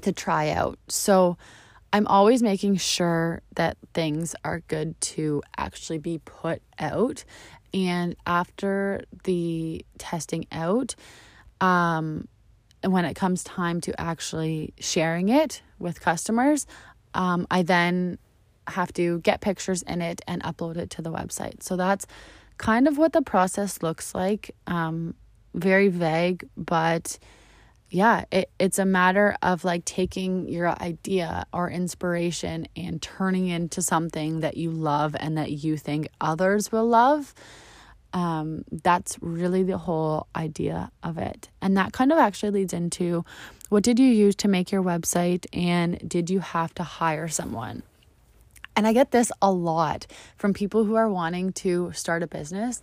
to 0.00 0.12
try 0.12 0.50
out. 0.50 0.78
So 0.88 1.36
I'm 1.92 2.06
always 2.06 2.42
making 2.42 2.76
sure 2.76 3.42
that 3.54 3.76
things 3.92 4.34
are 4.44 4.60
good 4.60 4.98
to 5.00 5.42
actually 5.56 5.98
be 5.98 6.18
put 6.24 6.62
out. 6.78 7.24
And 7.74 8.16
after 8.26 9.04
the 9.24 9.84
testing 9.98 10.46
out, 10.50 10.94
um, 11.60 12.28
when 12.82 13.04
it 13.04 13.14
comes 13.14 13.44
time 13.44 13.80
to 13.82 14.00
actually 14.00 14.74
sharing 14.80 15.28
it 15.28 15.62
with 15.78 16.00
customers, 16.00 16.66
um, 17.14 17.46
I 17.50 17.62
then 17.62 18.18
have 18.68 18.92
to 18.94 19.20
get 19.20 19.40
pictures 19.40 19.82
in 19.82 20.00
it 20.00 20.22
and 20.26 20.42
upload 20.42 20.76
it 20.76 20.90
to 20.90 21.02
the 21.02 21.10
website. 21.10 21.62
So 21.62 21.76
that's 21.76 22.06
kind 22.58 22.88
of 22.88 22.96
what 22.96 23.12
the 23.12 23.22
process 23.22 23.82
looks 23.82 24.14
like. 24.14 24.54
Um, 24.66 25.14
very 25.54 25.88
vague, 25.88 26.48
but 26.56 27.18
yeah, 27.92 28.24
it, 28.32 28.50
it's 28.58 28.78
a 28.78 28.86
matter 28.86 29.36
of 29.42 29.64
like 29.66 29.84
taking 29.84 30.48
your 30.48 30.70
idea 30.82 31.44
or 31.52 31.70
inspiration 31.70 32.66
and 32.74 33.02
turning 33.02 33.48
into 33.48 33.82
something 33.82 34.40
that 34.40 34.56
you 34.56 34.70
love 34.70 35.14
and 35.20 35.36
that 35.36 35.50
you 35.50 35.76
think 35.76 36.08
others 36.18 36.72
will 36.72 36.88
love. 36.88 37.34
Um, 38.14 38.64
that's 38.70 39.18
really 39.20 39.62
the 39.62 39.76
whole 39.76 40.26
idea 40.34 40.90
of 41.02 41.18
it. 41.18 41.50
And 41.60 41.76
that 41.76 41.92
kind 41.92 42.12
of 42.12 42.18
actually 42.18 42.50
leads 42.50 42.72
into 42.72 43.26
what 43.68 43.82
did 43.82 43.98
you 43.98 44.08
use 44.08 44.36
to 44.36 44.48
make 44.48 44.72
your 44.72 44.82
website 44.82 45.44
and 45.52 45.98
did 46.08 46.30
you 46.30 46.40
have 46.40 46.74
to 46.76 46.82
hire 46.82 47.28
someone? 47.28 47.82
And 48.74 48.86
I 48.86 48.94
get 48.94 49.10
this 49.10 49.30
a 49.42 49.52
lot 49.52 50.06
from 50.38 50.54
people 50.54 50.84
who 50.84 50.94
are 50.94 51.10
wanting 51.10 51.52
to 51.54 51.92
start 51.92 52.22
a 52.22 52.26
business. 52.26 52.80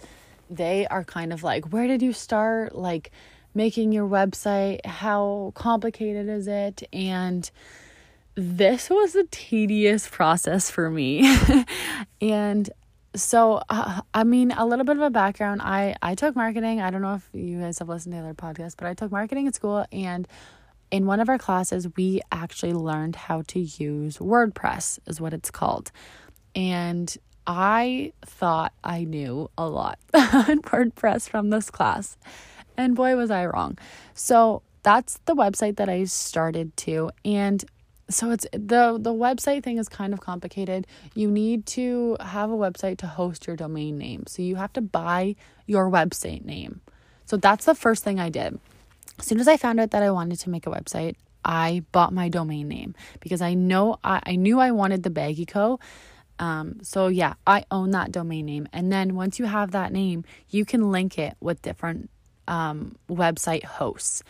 They 0.51 0.86
are 0.86 1.04
kind 1.04 1.34
of 1.34 1.42
like, 1.42 1.74
where 1.74 1.88
did 1.88 2.04
you 2.04 2.13
start? 2.13 2.75
Like, 2.75 3.12
making 3.60 3.92
your 3.92 4.08
website? 4.08 4.86
How 4.86 5.51
complicated 5.54 6.30
is 6.30 6.48
it? 6.48 6.88
And 6.94 7.51
this 8.36 8.89
was 8.89 9.16
a 9.16 9.25
tedious 9.25 10.08
process 10.08 10.72
for 10.72 10.89
me. 10.89 11.30
and 12.22 12.70
so 13.16 13.60
uh, 13.70 14.01
i 14.13 14.24
mean 14.24 14.51
a 14.51 14.63
little 14.63 14.86
bit 14.86 14.96
of 14.96 15.01
a 15.01 15.10
background 15.10 15.63
i 15.63 15.96
i 16.04 16.13
took 16.13 16.36
marketing 16.36 16.80
i 16.80 16.92
don't 16.92 17.01
know 17.01 17.16
if 17.16 17.28
you 17.34 17.60
guys 17.60 17.80
have 17.80 17.89
listened 17.89 18.13
to 18.13 18.20
other 18.20 18.36
podcasts 18.36 18.75
but 18.78 18.86
i 18.86 18.94
took 18.94 19.12
marketing 19.12 19.48
at 19.48 19.56
school 19.56 19.84
and 19.92 20.28
in 20.92 21.08
one 21.08 21.20
of 21.20 21.28
our 21.28 21.39
classes 21.39 21.88
we 21.98 22.22
actually 22.32 22.72
learned 22.72 23.16
how 23.16 23.42
to 23.48 23.62
use 23.62 24.20
wordpress 24.20 25.00
is 25.08 25.20
what 25.20 25.34
it's 25.34 25.50
called 25.50 25.92
and 26.54 27.18
i 27.48 28.13
thought 28.24 28.74
i 28.84 29.04
knew 29.04 29.50
a 29.58 29.68
lot 29.68 29.98
on 30.13 30.62
wordpress 30.62 31.28
from 31.28 31.50
this 31.50 31.72
class 31.72 32.16
and 32.79 32.95
boy, 32.95 33.15
was 33.15 33.29
I 33.29 33.45
wrong. 33.45 33.77
So 34.13 34.62
that's 34.83 35.19
the 35.25 35.36
website 35.36 35.75
that 35.75 35.89
I 35.89 36.05
started 36.05 36.75
to. 36.77 37.12
And 37.25 37.63
so 38.09 38.31
it's 38.31 38.48
the 38.51 38.98
the 39.00 39.13
website 39.13 39.63
thing 39.63 39.77
is 39.77 39.88
kind 39.88 40.13
of 40.13 40.19
complicated. 40.21 40.88
You 41.13 41.29
need 41.29 41.65
to 41.67 42.17
have 42.19 42.50
a 42.50 42.55
website 42.55 42.98
to 43.00 43.07
host 43.07 43.45
your 43.45 43.55
domain 43.55 43.98
name. 43.98 44.24
So 44.27 44.41
you 44.41 44.55
have 44.55 44.74
to 44.74 44.81
buy 44.81 45.36
your 45.67 45.91
website 45.91 46.43
name. 46.43 46.81
So 47.25 47.38
that's 47.38 47.65
the 47.65 47.75
first 47.75 48.03
thing 48.03 48.19
I 48.19 48.29
did. 48.29 48.59
As 49.19 49.25
soon 49.25 49.39
as 49.39 49.48
I 49.48 49.57
found 49.57 49.79
out 49.79 49.91
that 49.91 50.01
I 50.01 50.09
wanted 50.09 50.39
to 50.39 50.50
make 50.50 50.65
a 50.65 50.71
website, 50.71 51.15
I 51.45 51.83
bought 51.91 52.13
my 52.13 52.29
domain 52.29 52.67
name 52.67 52.95
because 53.19 53.41
I 53.41 53.53
know 53.53 54.00
I, 54.03 54.21
I 54.25 54.36
knew 54.38 54.59
I 54.59 54.71
wanted 54.71 55.03
the 55.03 55.09
Baggy 55.09 55.45
Co. 55.45 55.79
Um, 56.39 56.79
so 56.81 57.07
yeah, 57.07 57.33
I 57.45 57.65
own 57.69 57.91
that 57.91 58.12
domain 58.12 58.45
name. 58.45 58.67
And 58.71 58.91
then 58.91 59.15
once 59.15 59.38
you 59.38 59.45
have 59.45 59.71
that 59.71 59.91
name, 59.91 60.24
you 60.50 60.65
can 60.65 60.89
link 60.89 61.19
it 61.19 61.36
with 61.41 61.62
different 61.62 62.09
um, 62.50 62.96
website 63.10 63.63
hosts. 63.63 64.24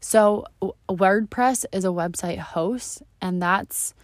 So, 0.00 0.44
WordPress 0.88 1.64
is 1.72 1.84
a 1.84 1.88
website 1.88 2.38
host, 2.38 3.02
and 3.20 3.40
that's 3.42 3.94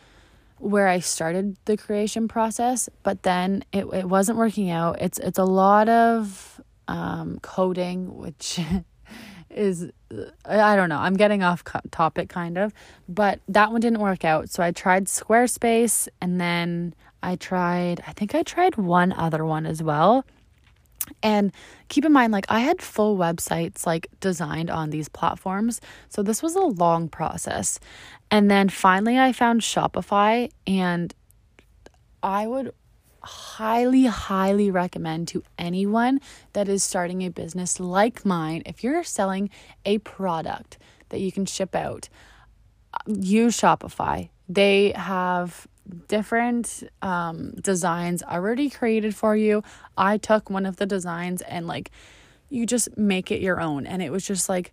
where 0.58 0.88
I 0.88 1.00
started 1.00 1.56
the 1.64 1.76
creation 1.76 2.28
process. 2.28 2.88
But 3.02 3.22
then 3.22 3.64
it, 3.72 3.84
it 3.92 4.08
wasn't 4.08 4.38
working 4.38 4.70
out. 4.70 5.00
It's 5.00 5.18
it's 5.18 5.38
a 5.38 5.44
lot 5.44 5.88
of 5.88 6.60
um, 6.88 7.38
coding, 7.42 8.16
which 8.16 8.60
is 9.50 9.90
I 10.44 10.76
don't 10.76 10.88
know. 10.88 10.98
I'm 10.98 11.14
getting 11.14 11.42
off 11.42 11.64
topic 11.90 12.28
kind 12.28 12.58
of, 12.58 12.72
but 13.08 13.40
that 13.48 13.70
one 13.72 13.80
didn't 13.80 14.00
work 14.00 14.24
out. 14.24 14.50
So 14.50 14.62
I 14.62 14.70
tried 14.72 15.04
Squarespace, 15.04 16.08
and 16.20 16.40
then 16.40 16.94
I 17.22 17.36
tried. 17.36 18.02
I 18.06 18.12
think 18.12 18.34
I 18.34 18.42
tried 18.42 18.76
one 18.76 19.12
other 19.12 19.44
one 19.44 19.66
as 19.66 19.82
well. 19.82 20.24
And 21.22 21.52
keep 21.88 22.04
in 22.04 22.12
mind, 22.12 22.32
like, 22.32 22.46
I 22.48 22.60
had 22.60 22.82
full 22.82 23.16
websites 23.16 23.86
like 23.86 24.08
designed 24.20 24.70
on 24.70 24.90
these 24.90 25.08
platforms. 25.08 25.80
So 26.08 26.22
this 26.22 26.42
was 26.42 26.54
a 26.54 26.60
long 26.60 27.08
process. 27.08 27.80
And 28.30 28.50
then 28.50 28.68
finally, 28.68 29.18
I 29.18 29.32
found 29.32 29.60
Shopify, 29.60 30.50
and 30.66 31.14
I 32.22 32.46
would 32.46 32.72
highly, 33.22 34.06
highly 34.06 34.70
recommend 34.70 35.28
to 35.28 35.42
anyone 35.58 36.20
that 36.52 36.68
is 36.68 36.82
starting 36.82 37.22
a 37.22 37.28
business 37.28 37.78
like 37.78 38.24
mine 38.24 38.62
if 38.64 38.82
you're 38.82 39.04
selling 39.04 39.50
a 39.84 39.98
product 39.98 40.78
that 41.10 41.20
you 41.20 41.30
can 41.30 41.44
ship 41.44 41.74
out, 41.74 42.08
uh, 42.94 42.98
use 43.06 43.60
Shopify. 43.60 44.30
They 44.48 44.92
have 44.92 45.66
different 46.08 46.82
um, 47.02 47.52
designs 47.60 48.22
already 48.22 48.70
created 48.70 49.14
for 49.14 49.36
you. 49.36 49.62
I 49.96 50.18
took 50.18 50.50
one 50.50 50.66
of 50.66 50.76
the 50.76 50.86
designs 50.86 51.42
and 51.42 51.66
like 51.66 51.90
you 52.48 52.66
just 52.66 52.96
make 52.96 53.30
it 53.30 53.40
your 53.40 53.60
own 53.60 53.86
and 53.86 54.02
it 54.02 54.10
was 54.10 54.26
just 54.26 54.48
like 54.48 54.72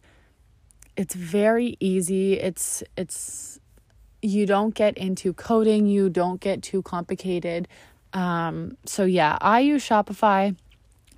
it's 0.96 1.14
very 1.14 1.78
easy. 1.80 2.34
It's 2.34 2.84
it's 2.98 3.60
you 4.22 4.46
don't 4.48 4.74
get 4.74 4.98
into 4.98 5.34
coding, 5.34 5.86
you 5.86 6.10
don't 6.10 6.42
get 6.42 6.64
too 6.64 6.82
complicated. 6.82 7.68
Um 8.14 8.78
so 8.86 9.04
yeah, 9.06 9.38
I 9.42 9.60
use 9.60 9.88
Shopify. 9.88 10.56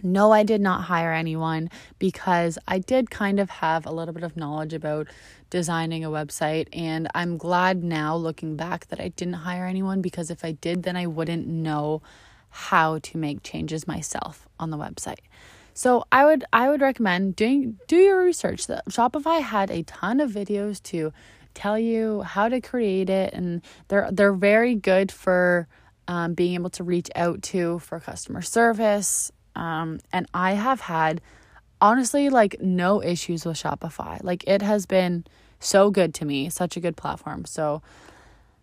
No, 0.01 0.31
I 0.31 0.43
did 0.43 0.61
not 0.61 0.83
hire 0.83 1.13
anyone 1.13 1.69
because 1.97 2.57
I 2.67 2.79
did 2.79 3.09
kind 3.09 3.39
of 3.39 3.49
have 3.49 3.85
a 3.85 3.91
little 3.91 4.13
bit 4.13 4.23
of 4.23 4.37
knowledge 4.37 4.73
about 4.73 5.07
designing 5.49 6.05
a 6.05 6.09
website. 6.09 6.67
And 6.73 7.07
I'm 7.13 7.37
glad 7.37 7.83
now 7.83 8.15
looking 8.15 8.55
back 8.55 8.87
that 8.87 8.99
I 8.99 9.09
didn't 9.09 9.33
hire 9.35 9.65
anyone 9.65 10.01
because 10.01 10.29
if 10.29 10.45
I 10.45 10.53
did, 10.53 10.83
then 10.83 10.95
I 10.95 11.07
wouldn't 11.07 11.47
know 11.47 12.01
how 12.49 12.99
to 12.99 13.17
make 13.17 13.43
changes 13.43 13.87
myself 13.87 14.47
on 14.59 14.69
the 14.69 14.77
website. 14.77 15.19
So 15.73 16.03
I 16.11 16.25
would 16.25 16.43
I 16.51 16.69
would 16.69 16.81
recommend 16.81 17.35
doing 17.35 17.77
do 17.87 17.95
your 17.95 18.23
research. 18.23 18.67
The 18.67 18.83
Shopify 18.89 19.41
had 19.41 19.71
a 19.71 19.83
ton 19.83 20.19
of 20.19 20.31
videos 20.31 20.81
to 20.83 21.13
tell 21.53 21.79
you 21.79 22.21
how 22.21 22.49
to 22.49 22.59
create 22.59 23.09
it, 23.09 23.33
and 23.33 23.61
they're 23.87 24.09
they're 24.11 24.33
very 24.33 24.75
good 24.75 25.11
for 25.11 25.67
um, 26.07 26.33
being 26.33 26.55
able 26.55 26.69
to 26.71 26.83
reach 26.83 27.09
out 27.15 27.41
to 27.43 27.79
for 27.79 27.99
customer 27.99 28.41
service. 28.41 29.31
Um, 29.59 29.99
and 30.13 30.25
I 30.33 30.53
have 30.53 30.79
had 30.79 31.19
honestly 31.81 32.29
like 32.29 32.61
no 32.61 33.03
issues 33.03 33.45
with 33.45 33.57
Shopify. 33.57 34.23
Like 34.23 34.45
it 34.47 34.61
has 34.61 34.85
been 34.85 35.25
so 35.59 35.91
good 35.91 36.13
to 36.15 36.25
me, 36.25 36.49
such 36.49 36.77
a 36.77 36.79
good 36.79 36.95
platform. 36.95 37.43
So 37.43 37.81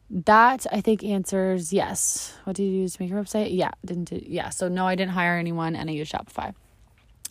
that 0.08 0.66
I 0.72 0.80
think 0.80 1.04
answers 1.04 1.70
yes. 1.70 2.34
What 2.44 2.56
did 2.56 2.62
you 2.62 2.80
use 2.80 2.94
to 2.94 3.02
make 3.02 3.10
your 3.10 3.22
website? 3.22 3.54
Yeah, 3.54 3.72
didn't 3.84 4.04
do, 4.04 4.22
yeah. 4.26 4.48
So 4.48 4.68
no, 4.68 4.86
I 4.86 4.94
didn't 4.94 5.12
hire 5.12 5.36
anyone 5.36 5.76
and 5.76 5.90
I 5.90 5.92
used 5.92 6.12
Shopify. 6.12 6.54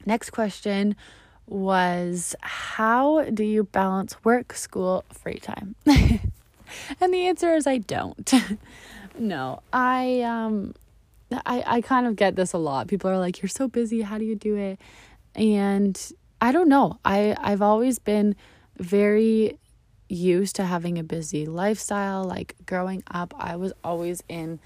Next 0.06 0.30
question 0.30 0.96
was 1.48 2.36
how 2.42 3.24
do 3.24 3.44
you 3.44 3.64
balance 3.64 4.24
work, 4.24 4.54
school, 4.54 5.06
free 5.12 5.40
time? 5.40 5.74
and 5.88 7.12
the 7.14 7.26
answer 7.26 7.56
is 7.56 7.66
I 7.66 7.80
don't. 7.80 8.32
no, 9.18 9.64
I 9.74 10.22
um 10.22 10.76
I 11.32 11.64
I 11.66 11.82
kind 11.82 12.08
of 12.08 12.16
get 12.16 12.36
this 12.36 12.54
a 12.54 12.58
lot. 12.58 12.88
People 12.88 13.10
are 13.10 13.18
like, 13.18 13.42
"You're 13.42 13.50
so 13.50 13.68
busy. 13.68 14.02
How 14.02 14.18
do 14.18 14.26
you 14.26 14.36
do 14.36 14.56
it?" 14.56 14.80
And 15.36 16.00
I 16.42 16.52
don't 16.52 16.70
know. 16.70 17.00
I 17.04 17.36
I've 17.40 17.62
always 17.62 18.00
been 18.00 18.36
very 18.78 19.58
used 20.08 20.56
to 20.58 20.66
having 20.66 20.98
a 21.00 21.04
busy 21.04 21.46
lifestyle. 21.46 22.24
Like 22.24 22.56
growing 22.66 23.04
up, 23.12 23.34
I 23.38 23.56
was 23.56 23.74
always 23.84 24.24
in 24.30 24.60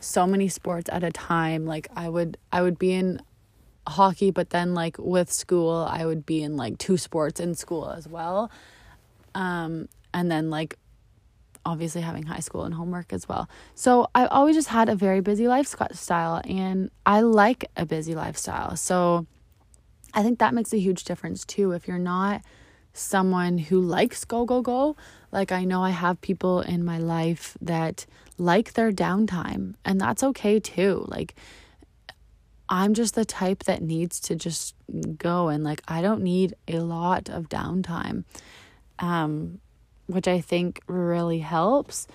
so 0.00 0.26
many 0.26 0.48
sports 0.48 0.90
at 0.92 1.02
a 1.02 1.10
time. 1.10 1.66
Like 1.66 1.88
I 1.94 2.08
would 2.08 2.36
I 2.52 2.62
would 2.62 2.78
be 2.78 2.92
in 2.92 3.22
hockey, 3.86 4.30
but 4.30 4.50
then 4.50 4.74
like 4.74 4.96
with 4.98 5.32
school, 5.32 5.86
I 5.90 6.04
would 6.04 6.26
be 6.26 6.42
in 6.42 6.56
like 6.56 6.78
two 6.78 6.96
sports 6.96 7.40
in 7.40 7.54
school 7.54 7.90
as 7.90 8.06
well. 8.08 8.50
Um 9.34 9.88
and 10.12 10.30
then 10.30 10.50
like 10.50 10.78
obviously 11.64 12.00
having 12.00 12.24
high 12.24 12.40
school 12.40 12.64
and 12.64 12.74
homework 12.74 13.12
as 13.12 13.28
well. 13.28 13.48
So 13.74 14.08
I've 14.14 14.28
always 14.30 14.56
just 14.56 14.68
had 14.68 14.88
a 14.88 14.96
very 14.96 15.20
busy 15.20 15.46
lifestyle 15.48 16.40
and 16.44 16.90
I 17.06 17.20
like 17.20 17.64
a 17.76 17.86
busy 17.86 18.14
lifestyle. 18.14 18.76
So 18.76 19.26
I 20.14 20.22
think 20.22 20.38
that 20.40 20.54
makes 20.54 20.72
a 20.72 20.78
huge 20.78 21.04
difference 21.04 21.44
too. 21.44 21.72
If 21.72 21.86
you're 21.88 21.98
not 21.98 22.42
someone 22.92 23.58
who 23.58 23.80
likes 23.80 24.24
go, 24.24 24.44
go, 24.44 24.60
go, 24.60 24.96
like 25.30 25.52
I 25.52 25.64
know 25.64 25.82
I 25.82 25.90
have 25.90 26.20
people 26.20 26.60
in 26.60 26.84
my 26.84 26.98
life 26.98 27.56
that 27.60 28.06
like 28.38 28.74
their 28.74 28.92
downtime, 28.92 29.74
and 29.84 30.00
that's 30.00 30.22
okay 30.22 30.60
too. 30.60 31.04
Like, 31.08 31.34
I'm 32.68 32.94
just 32.94 33.14
the 33.14 33.24
type 33.24 33.64
that 33.64 33.82
needs 33.82 34.20
to 34.20 34.34
just 34.34 34.74
go 35.18 35.48
and 35.48 35.64
like 35.64 35.82
I 35.88 36.02
don't 36.02 36.22
need 36.22 36.54
a 36.68 36.80
lot 36.80 37.28
of 37.28 37.48
downtime. 37.48 38.24
Um 38.98 39.60
which 40.12 40.28
I 40.28 40.40
think 40.40 40.80
really 40.86 41.40
helps, 41.40 42.06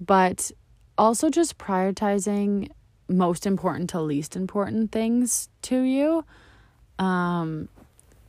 but 0.00 0.50
also 0.96 1.30
just 1.30 1.58
prioritizing 1.58 2.70
most 3.08 3.46
important 3.46 3.90
to 3.90 4.00
least 4.00 4.36
important 4.36 4.92
things 4.92 5.48
to 5.62 5.80
you. 5.80 6.24
Um 6.98 7.68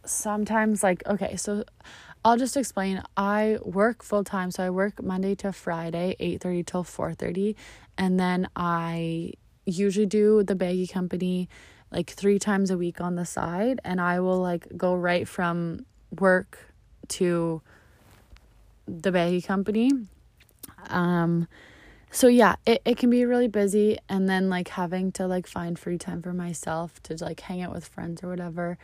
sometimes 0.05 0.83
like 0.83 1.05
okay, 1.07 1.35
so 1.35 1.63
I'll 2.23 2.37
just 2.37 2.57
explain. 2.57 3.03
I 3.15 3.59
work 3.63 4.03
full 4.03 4.23
time, 4.23 4.49
so 4.49 4.63
I 4.63 4.71
work 4.71 5.01
Monday 5.03 5.35
to 5.35 5.53
Friday, 5.53 6.15
8:30 6.19 6.65
till 6.65 6.83
4:30, 6.83 7.55
and 7.97 8.19
then 8.19 8.47
I 8.55 9.33
usually 9.65 10.05
do 10.05 10.43
the 10.43 10.55
baggy 10.55 10.87
company 10.87 11.49
like 11.91 12.09
3 12.09 12.39
times 12.39 12.71
a 12.71 12.77
week 12.77 12.99
on 12.99 13.15
the 13.15 13.25
side 13.25 13.79
and 13.83 14.01
I 14.01 14.19
will 14.19 14.39
like 14.39 14.67
go 14.75 14.95
right 14.95 15.27
from 15.27 15.85
work 16.19 16.73
to 17.07 17.61
the 18.87 19.11
baggy 19.11 19.41
company. 19.41 19.91
Um 20.89 21.47
so 22.11 22.27
yeah, 22.27 22.55
it, 22.65 22.81
it 22.85 22.97
can 22.97 23.09
be 23.09 23.25
really 23.25 23.49
busy 23.49 23.97
and 24.07 24.29
then 24.29 24.49
like 24.49 24.69
having 24.69 25.11
to 25.13 25.27
like 25.27 25.47
find 25.47 25.77
free 25.77 25.97
time 25.97 26.21
for 26.21 26.31
myself 26.33 27.01
to 27.03 27.17
like 27.21 27.41
hang 27.41 27.61
out 27.61 27.73
with 27.73 27.85
friends 27.85 28.23
or 28.23 28.29
whatever 28.29 28.77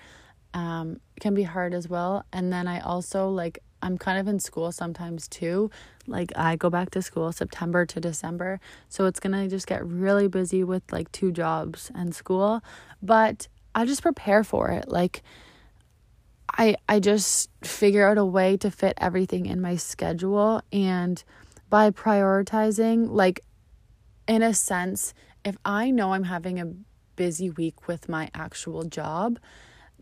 um 0.54 1.00
can 1.20 1.34
be 1.34 1.44
hard 1.44 1.74
as 1.74 1.88
well. 1.88 2.26
And 2.34 2.52
then 2.52 2.68
I 2.68 2.80
also 2.80 3.30
like 3.30 3.60
I'm 3.82 3.98
kind 3.98 4.20
of 4.20 4.28
in 4.28 4.40
school 4.40 4.72
sometimes 4.72 5.28
too. 5.28 5.72
Like 6.08 6.32
I 6.36 6.56
go 6.56 6.70
back 6.70 6.92
to 6.92 7.02
school 7.02 7.32
September 7.32 7.86
to 7.86 8.00
December. 8.00 8.60
So 8.90 9.06
it's 9.06 9.20
going 9.20 9.34
to 9.34 9.48
just 9.48 9.68
get 9.68 9.86
really 9.86 10.28
busy 10.28 10.64
with 10.64 10.84
like 10.92 11.12
two 11.12 11.32
jobs 11.32 11.92
and 11.96 12.14
school, 12.14 12.62
but 13.02 13.48
I 13.74 13.86
just 13.86 14.02
prepare 14.02 14.44
for 14.44 14.70
it. 14.70 14.90
Like 14.90 15.24
I 16.58 16.76
I 16.88 17.00
just 17.00 17.50
figure 17.64 18.08
out 18.08 18.18
a 18.18 18.26
way 18.26 18.58
to 18.58 18.72
fit 18.72 18.94
everything 18.98 19.46
in 19.46 19.62
my 19.62 19.76
schedule 19.76 20.62
and 20.72 21.24
by 21.70 21.90
prioritizing 21.92 23.10
like 23.10 23.44
in 24.28 24.42
a 24.44 24.54
sense 24.54 25.14
if 25.44 25.58
I 25.66 25.92
know 25.92 26.14
I'm 26.14 26.24
having 26.24 26.60
a 26.60 26.74
busy 27.16 27.50
week 27.50 27.88
with 27.88 28.10
my 28.10 28.30
actual 28.34 28.84
job, 28.84 29.40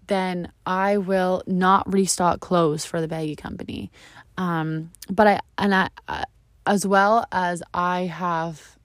then 0.07 0.51
I 0.65 0.97
will 0.97 1.43
not 1.47 1.91
restock 1.91 2.39
clothes 2.39 2.85
for 2.85 2.99
the 3.01 3.07
baggy 3.07 3.35
company. 3.35 3.91
Um, 4.37 4.91
but 5.09 5.27
I 5.27 5.39
and 5.57 5.73
I, 5.73 5.89
uh, 6.07 6.23
as 6.65 6.85
well 6.85 7.25
as 7.31 7.63
I 7.73 8.01
have 8.01 8.77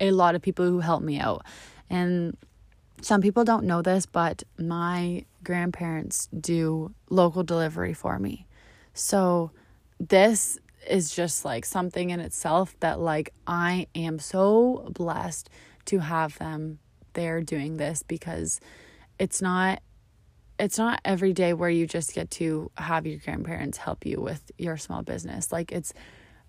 a 0.00 0.10
lot 0.10 0.34
of 0.34 0.42
people 0.42 0.66
who 0.66 0.80
help 0.80 1.02
me 1.02 1.18
out, 1.18 1.44
and 1.88 2.36
some 3.04 3.20
people 3.20 3.44
don't 3.44 3.64
know 3.64 3.82
this, 3.82 4.06
but 4.06 4.42
my 4.58 5.24
grandparents 5.42 6.28
do 6.40 6.94
local 7.10 7.42
delivery 7.42 7.92
for 7.92 8.18
me. 8.18 8.46
So 8.94 9.50
this 10.00 10.58
is 10.88 11.14
just 11.14 11.44
like 11.44 11.66
something 11.66 12.10
in 12.10 12.20
itself 12.20 12.74
that 12.80 12.98
like 12.98 13.34
I 13.46 13.88
am 13.94 14.18
so 14.18 14.88
blessed 14.90 15.50
to 15.86 15.98
have 15.98 16.38
them 16.38 16.78
there 17.12 17.42
doing 17.42 17.76
this 17.76 18.02
because 18.02 18.58
it's 19.18 19.42
not 19.42 19.82
it's 20.58 20.78
not 20.78 21.00
every 21.04 21.32
day 21.32 21.52
where 21.52 21.68
you 21.68 21.86
just 21.86 22.14
get 22.14 22.30
to 22.30 22.70
have 22.76 23.06
your 23.06 23.18
grandparents 23.18 23.76
help 23.76 24.06
you 24.06 24.20
with 24.20 24.50
your 24.56 24.78
small 24.78 25.02
business. 25.02 25.52
Like 25.52 25.72
it's 25.72 25.92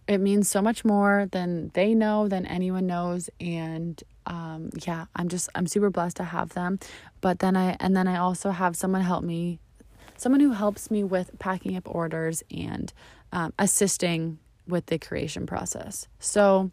it 0.08 0.20
means 0.20 0.48
so 0.48 0.62
much 0.62 0.86
more 0.86 1.28
than 1.32 1.72
they 1.74 1.94
know, 1.96 2.30
than 2.30 2.46
anyone 2.46 2.88
knows 2.88 3.30
and 3.42 4.02
um 4.26 4.70
yeah, 4.86 5.06
I'm 5.16 5.30
just 5.30 5.50
I'm 5.56 5.68
super 5.68 5.90
blessed 5.90 6.18
to 6.18 6.24
have 6.24 6.50
them. 6.50 6.80
But 7.22 7.40
then 7.40 7.56
I 7.56 7.78
and 7.80 7.96
then 7.96 8.08
I 8.08 8.18
also 8.18 8.52
have 8.52 8.76
someone 8.76 9.02
help 9.02 9.24
me 9.24 9.60
someone 10.18 10.40
who 10.40 10.52
helps 10.52 10.90
me 10.90 11.04
with 11.04 11.38
packing 11.40 11.76
up 11.76 11.84
orders 11.94 12.44
and 12.50 12.94
um, 13.32 13.54
assisting 13.60 14.40
with 14.68 14.86
the 14.88 14.98
creation 14.98 15.46
process. 15.46 16.08
So 16.20 16.72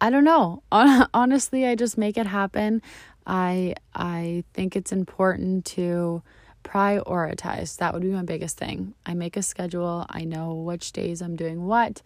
I 0.00 0.10
don't 0.10 0.24
know. 0.24 0.62
Honestly, 1.14 1.66
I 1.66 1.74
just 1.74 1.96
make 1.96 2.16
it 2.16 2.26
happen. 2.26 2.82
I 3.26 3.74
I 3.94 4.44
think 4.52 4.76
it's 4.76 4.92
important 4.92 5.64
to 5.66 6.22
prioritize. 6.64 7.76
That 7.78 7.92
would 7.92 8.02
be 8.02 8.08
my 8.08 8.22
biggest 8.22 8.56
thing. 8.56 8.94
I 9.06 9.14
make 9.14 9.36
a 9.36 9.42
schedule. 9.42 10.06
I 10.08 10.24
know 10.24 10.54
which 10.54 10.92
days 10.92 11.22
I'm 11.22 11.36
doing 11.36 11.66
what. 11.66 12.02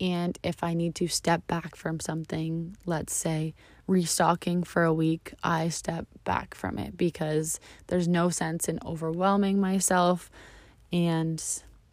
And 0.00 0.38
if 0.42 0.62
I 0.62 0.74
need 0.74 0.94
to 0.96 1.08
step 1.08 1.46
back 1.46 1.74
from 1.74 2.00
something, 2.00 2.76
let's 2.84 3.14
say 3.14 3.54
restocking 3.86 4.62
for 4.62 4.84
a 4.84 4.92
week, 4.92 5.32
I 5.42 5.68
step 5.68 6.06
back 6.24 6.54
from 6.54 6.78
it 6.78 6.96
because 6.96 7.60
there's 7.86 8.08
no 8.08 8.28
sense 8.28 8.68
in 8.68 8.78
overwhelming 8.84 9.60
myself 9.60 10.30
and 10.92 11.42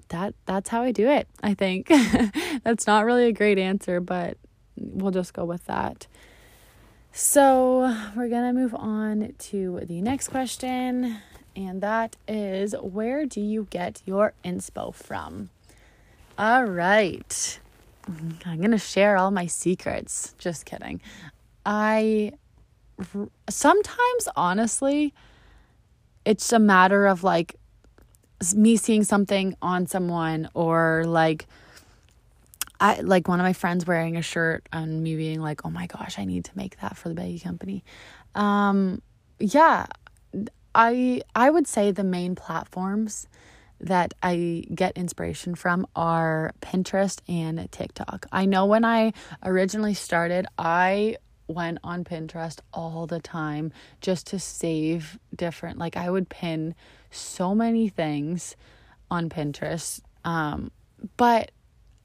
that 0.09 0.33
that's 0.45 0.69
how 0.69 0.83
I 0.83 0.91
do 0.91 1.09
it. 1.09 1.27
I 1.41 1.53
think. 1.53 1.87
that's 2.63 2.87
not 2.87 3.05
really 3.05 3.25
a 3.25 3.31
great 3.31 3.57
answer, 3.57 3.99
but 3.99 4.37
we'll 4.77 5.11
just 5.11 5.33
go 5.33 5.45
with 5.45 5.65
that. 5.65 6.07
So, 7.11 7.95
we're 8.15 8.29
going 8.29 8.55
to 8.55 8.59
move 8.59 8.73
on 8.73 9.33
to 9.37 9.81
the 9.83 10.01
next 10.01 10.29
question, 10.29 11.17
and 11.55 11.79
that 11.81 12.15
is 12.27 12.73
where 12.81 13.27
do 13.27 13.39
you 13.39 13.67
get 13.69 14.01
your 14.05 14.33
inspo 14.43 14.93
from? 14.95 15.49
All 16.39 16.65
right. 16.65 17.59
I'm 18.07 18.57
going 18.57 18.71
to 18.71 18.77
share 18.77 19.17
all 19.17 19.31
my 19.31 19.47
secrets. 19.47 20.35
Just 20.37 20.65
kidding. 20.65 21.01
I 21.65 22.33
sometimes, 23.49 24.27
honestly, 24.35 25.13
it's 26.25 26.51
a 26.51 26.59
matter 26.59 27.05
of 27.07 27.23
like 27.23 27.55
me 28.55 28.75
seeing 28.75 29.03
something 29.03 29.55
on 29.61 29.87
someone 29.87 30.49
or 30.53 31.03
like 31.05 31.47
I 32.79 32.99
like 32.99 33.27
one 33.27 33.39
of 33.39 33.45
my 33.45 33.53
friends 33.53 33.85
wearing 33.87 34.17
a 34.17 34.21
shirt 34.21 34.67
and 34.73 35.01
me 35.01 35.15
being 35.15 35.39
like, 35.39 35.61
"Oh 35.65 35.69
my 35.69 35.87
gosh, 35.87 36.19
I 36.19 36.25
need 36.25 36.45
to 36.45 36.51
make 36.55 36.79
that 36.81 36.97
for 36.97 37.07
the 37.09 37.15
baggy 37.15 37.39
company." 37.39 37.83
Um, 38.35 39.01
yeah, 39.39 39.85
I 40.75 41.21
I 41.33 41.49
would 41.49 41.67
say 41.67 41.91
the 41.91 42.03
main 42.03 42.35
platforms 42.35 43.27
that 43.83 44.13
I 44.23 44.63
get 44.73 44.97
inspiration 44.97 45.55
from 45.55 45.85
are 45.95 46.53
Pinterest 46.61 47.19
and 47.27 47.69
TikTok. 47.71 48.25
I 48.31 48.45
know 48.45 48.65
when 48.65 48.85
I 48.85 49.13
originally 49.43 49.93
started, 49.93 50.47
I 50.57 51.17
went 51.47 51.79
on 51.83 52.05
Pinterest 52.05 52.59
all 52.73 53.05
the 53.05 53.19
time 53.19 53.73
just 53.99 54.27
to 54.27 54.39
save 54.39 55.19
different 55.35 55.77
like 55.77 55.97
I 55.97 56.09
would 56.09 56.29
pin 56.29 56.73
so 57.11 57.53
many 57.53 57.89
things 57.89 58.55
on 59.11 59.29
Pinterest. 59.29 59.99
Um, 60.23 60.71
but 61.17 61.51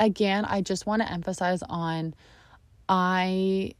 again, 0.00 0.44
I 0.44 0.60
just 0.60 0.84
want 0.84 1.02
to 1.02 1.10
emphasize 1.10 1.62
on 1.68 2.14
I 2.88 3.74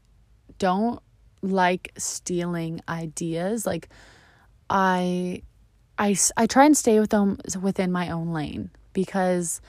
don't 0.57 1.01
like 1.41 1.91
stealing 1.97 2.81
ideas. 2.87 3.65
Like 3.65 3.89
I 4.69 5.41
I 5.99 6.15
I 6.37 6.47
try 6.47 6.65
and 6.65 6.75
stay 6.75 6.99
with 6.99 7.09
them 7.09 7.37
within 7.61 7.91
my 7.91 8.09
own 8.09 8.31
lane 8.31 8.71
because 8.93 9.61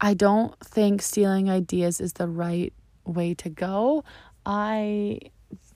I 0.00 0.14
don't 0.14 0.58
think 0.60 1.02
stealing 1.02 1.50
ideas 1.50 2.00
is 2.00 2.14
the 2.14 2.26
right 2.26 2.72
way 3.04 3.34
to 3.34 3.50
go. 3.50 4.02
I 4.44 5.20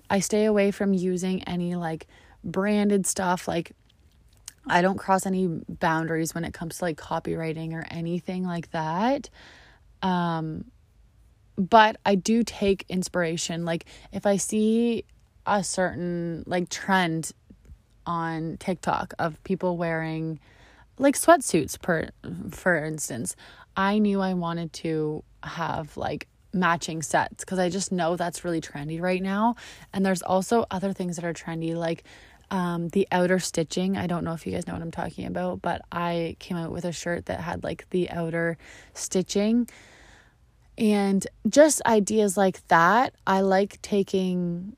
I 0.08 0.20
stay 0.20 0.46
away 0.46 0.70
from 0.70 0.94
using 0.94 1.44
any 1.44 1.76
like 1.76 2.08
branded 2.42 3.06
stuff 3.06 3.46
like 3.46 3.72
I 4.66 4.82
don't 4.82 4.98
cross 4.98 5.26
any 5.26 5.46
boundaries 5.46 6.34
when 6.34 6.44
it 6.44 6.54
comes 6.54 6.78
to 6.78 6.84
like 6.84 6.96
copyrighting 6.96 7.74
or 7.74 7.84
anything 7.90 8.44
like 8.44 8.70
that. 8.70 9.28
Um, 10.02 10.64
but 11.56 11.96
I 12.06 12.14
do 12.14 12.42
take 12.42 12.84
inspiration. 12.88 13.64
Like 13.64 13.84
if 14.12 14.26
I 14.26 14.36
see 14.36 15.04
a 15.46 15.64
certain 15.64 16.44
like 16.46 16.68
trend 16.68 17.32
on 18.10 18.56
TikTok 18.58 19.14
of 19.20 19.42
people 19.44 19.76
wearing 19.76 20.40
like 20.98 21.14
sweatsuits 21.14 21.80
per 21.80 22.08
for 22.50 22.84
instance, 22.84 23.36
I 23.76 23.98
knew 23.98 24.20
I 24.20 24.34
wanted 24.34 24.72
to 24.84 25.22
have 25.44 25.96
like 25.96 26.26
matching 26.52 27.02
sets 27.02 27.44
because 27.44 27.60
I 27.60 27.68
just 27.68 27.92
know 27.92 28.16
that's 28.16 28.44
really 28.44 28.60
trendy 28.60 29.00
right 29.00 29.22
now. 29.22 29.54
And 29.92 30.04
there's 30.04 30.22
also 30.22 30.66
other 30.72 30.92
things 30.92 31.14
that 31.16 31.24
are 31.24 31.32
trendy 31.32 31.76
like 31.76 32.02
um, 32.50 32.88
the 32.88 33.06
outer 33.12 33.38
stitching. 33.38 33.96
I 33.96 34.08
don't 34.08 34.24
know 34.24 34.32
if 34.32 34.44
you 34.44 34.52
guys 34.52 34.66
know 34.66 34.72
what 34.72 34.82
I'm 34.82 34.90
talking 34.90 35.26
about, 35.26 35.62
but 35.62 35.82
I 35.92 36.34
came 36.40 36.56
out 36.56 36.72
with 36.72 36.84
a 36.84 36.92
shirt 36.92 37.26
that 37.26 37.40
had 37.40 37.62
like 37.62 37.88
the 37.90 38.10
outer 38.10 38.58
stitching 38.92 39.68
and 40.80 41.26
just 41.46 41.82
ideas 41.84 42.38
like 42.38 42.66
that, 42.68 43.14
I 43.26 43.42
like 43.42 43.80
taking 43.82 44.76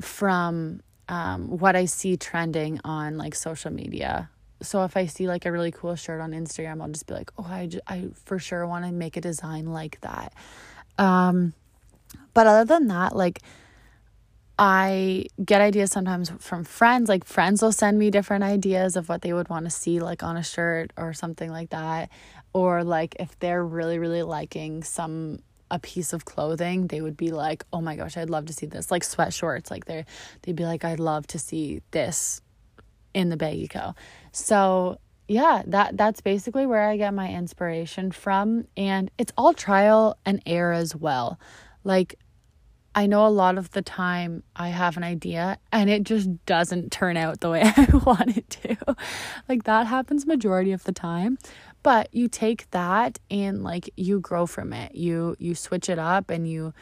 from 0.00 0.82
um, 1.08 1.58
what 1.58 1.76
I 1.76 1.84
see 1.86 2.16
trending 2.16 2.80
on 2.84 3.18
like 3.18 3.34
social 3.34 3.72
media. 3.72 4.30
So 4.62 4.84
if 4.84 4.96
I 4.96 5.06
see 5.06 5.26
like 5.26 5.44
a 5.44 5.52
really 5.52 5.72
cool 5.72 5.96
shirt 5.96 6.20
on 6.20 6.32
Instagram, 6.32 6.80
I'll 6.80 6.88
just 6.88 7.06
be 7.06 7.14
like, 7.14 7.30
oh, 7.36 7.46
I, 7.48 7.68
I 7.86 8.08
for 8.24 8.38
sure 8.38 8.66
want 8.66 8.84
to 8.84 8.92
make 8.92 9.16
a 9.16 9.20
design 9.20 9.66
like 9.66 10.00
that. 10.02 10.32
Um, 10.98 11.54
but 12.34 12.46
other 12.46 12.64
than 12.64 12.86
that, 12.88 13.16
like 13.16 13.40
I 14.58 15.26
get 15.44 15.60
ideas 15.60 15.90
sometimes 15.90 16.30
from 16.38 16.64
friends. 16.64 17.08
Like 17.08 17.24
friends 17.24 17.62
will 17.62 17.72
send 17.72 17.98
me 17.98 18.10
different 18.10 18.44
ideas 18.44 18.96
of 18.96 19.08
what 19.08 19.22
they 19.22 19.32
would 19.32 19.48
want 19.48 19.64
to 19.64 19.70
see 19.70 19.98
like 19.98 20.22
on 20.22 20.36
a 20.36 20.42
shirt 20.42 20.92
or 20.96 21.12
something 21.12 21.50
like 21.50 21.70
that. 21.70 22.10
Or 22.52 22.84
like 22.84 23.16
if 23.18 23.38
they're 23.40 23.64
really 23.64 23.98
really 23.98 24.22
liking 24.22 24.84
some 24.84 25.40
a 25.72 25.78
piece 25.78 26.12
of 26.12 26.24
clothing, 26.26 26.86
they 26.88 27.00
would 27.00 27.16
be 27.16 27.32
like, 27.32 27.64
"Oh 27.72 27.80
my 27.80 27.96
gosh, 27.96 28.16
I'd 28.16 28.30
love 28.30 28.46
to 28.46 28.52
see 28.52 28.66
this." 28.66 28.90
Like 28.90 29.02
sweat 29.02 29.32
shorts, 29.34 29.70
like 29.70 29.86
they 29.86 30.04
they'd 30.42 30.54
be 30.54 30.64
like, 30.64 30.84
"I'd 30.84 31.00
love 31.00 31.26
to 31.28 31.38
see 31.38 31.82
this 31.90 32.42
in 33.14 33.30
the 33.30 33.36
baggy 33.36 33.66
co." 33.66 33.94
So, 34.30 34.98
yeah, 35.26 35.62
that 35.66 35.96
that's 35.96 36.20
basically 36.20 36.66
where 36.66 36.88
I 36.88 36.96
get 36.98 37.14
my 37.14 37.32
inspiration 37.32 38.12
from 38.12 38.66
and 38.76 39.10
it's 39.18 39.32
all 39.36 39.54
trial 39.54 40.16
and 40.26 40.42
error 40.46 40.74
as 40.74 40.94
well. 40.94 41.40
Like 41.84 42.18
I 42.94 43.06
know 43.06 43.26
a 43.26 43.28
lot 43.28 43.56
of 43.56 43.70
the 43.70 43.80
time 43.80 44.42
I 44.54 44.68
have 44.68 44.98
an 44.98 45.04
idea 45.04 45.58
and 45.72 45.88
it 45.88 46.02
just 46.02 46.28
doesn't 46.44 46.92
turn 46.92 47.16
out 47.16 47.40
the 47.40 47.48
way 47.48 47.62
I 47.76 47.88
want 48.04 48.36
it 48.36 48.50
to. 48.62 48.76
Like 49.48 49.64
that 49.64 49.86
happens 49.86 50.26
majority 50.26 50.72
of 50.72 50.84
the 50.84 50.92
time. 50.92 51.38
But 51.82 52.14
you 52.14 52.28
take 52.28 52.70
that 52.70 53.18
and 53.30 53.62
like 53.62 53.90
you 53.96 54.20
grow 54.20 54.46
from 54.46 54.72
it. 54.72 54.94
You 54.94 55.36
you 55.38 55.54
switch 55.54 55.88
it 55.88 55.98
up 55.98 56.30
and 56.30 56.48
you 56.48 56.72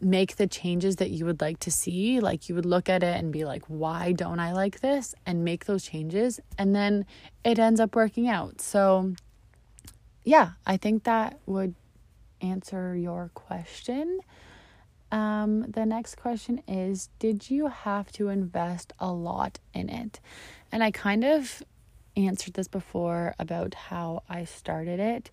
make 0.00 0.36
the 0.36 0.46
changes 0.46 0.96
that 0.96 1.10
you 1.10 1.24
would 1.26 1.40
like 1.40 1.60
to 1.60 1.70
see. 1.70 2.20
Like 2.20 2.48
you 2.48 2.54
would 2.54 2.66
look 2.66 2.88
at 2.88 3.02
it 3.02 3.16
and 3.16 3.32
be 3.32 3.44
like, 3.44 3.64
"Why 3.66 4.12
don't 4.12 4.40
I 4.40 4.52
like 4.52 4.80
this?" 4.80 5.14
and 5.26 5.44
make 5.44 5.66
those 5.66 5.84
changes 5.84 6.40
and 6.58 6.74
then 6.74 7.06
it 7.44 7.58
ends 7.58 7.80
up 7.80 7.94
working 7.94 8.28
out. 8.28 8.60
So 8.60 9.14
yeah, 10.24 10.52
I 10.66 10.76
think 10.76 11.04
that 11.04 11.38
would 11.46 11.74
answer 12.40 12.96
your 12.96 13.30
question. 13.34 14.20
Um, 15.12 15.62
the 15.62 15.84
next 15.84 16.16
question 16.16 16.62
is 16.68 17.08
Did 17.18 17.50
you 17.50 17.68
have 17.68 18.12
to 18.12 18.28
invest 18.28 18.92
a 18.98 19.12
lot 19.12 19.58
in 19.74 19.88
it? 19.88 20.20
And 20.70 20.84
I 20.84 20.90
kind 20.90 21.24
of 21.24 21.62
answered 22.16 22.54
this 22.54 22.68
before 22.68 23.34
about 23.38 23.74
how 23.74 24.22
I 24.28 24.44
started 24.44 25.00
it, 25.00 25.30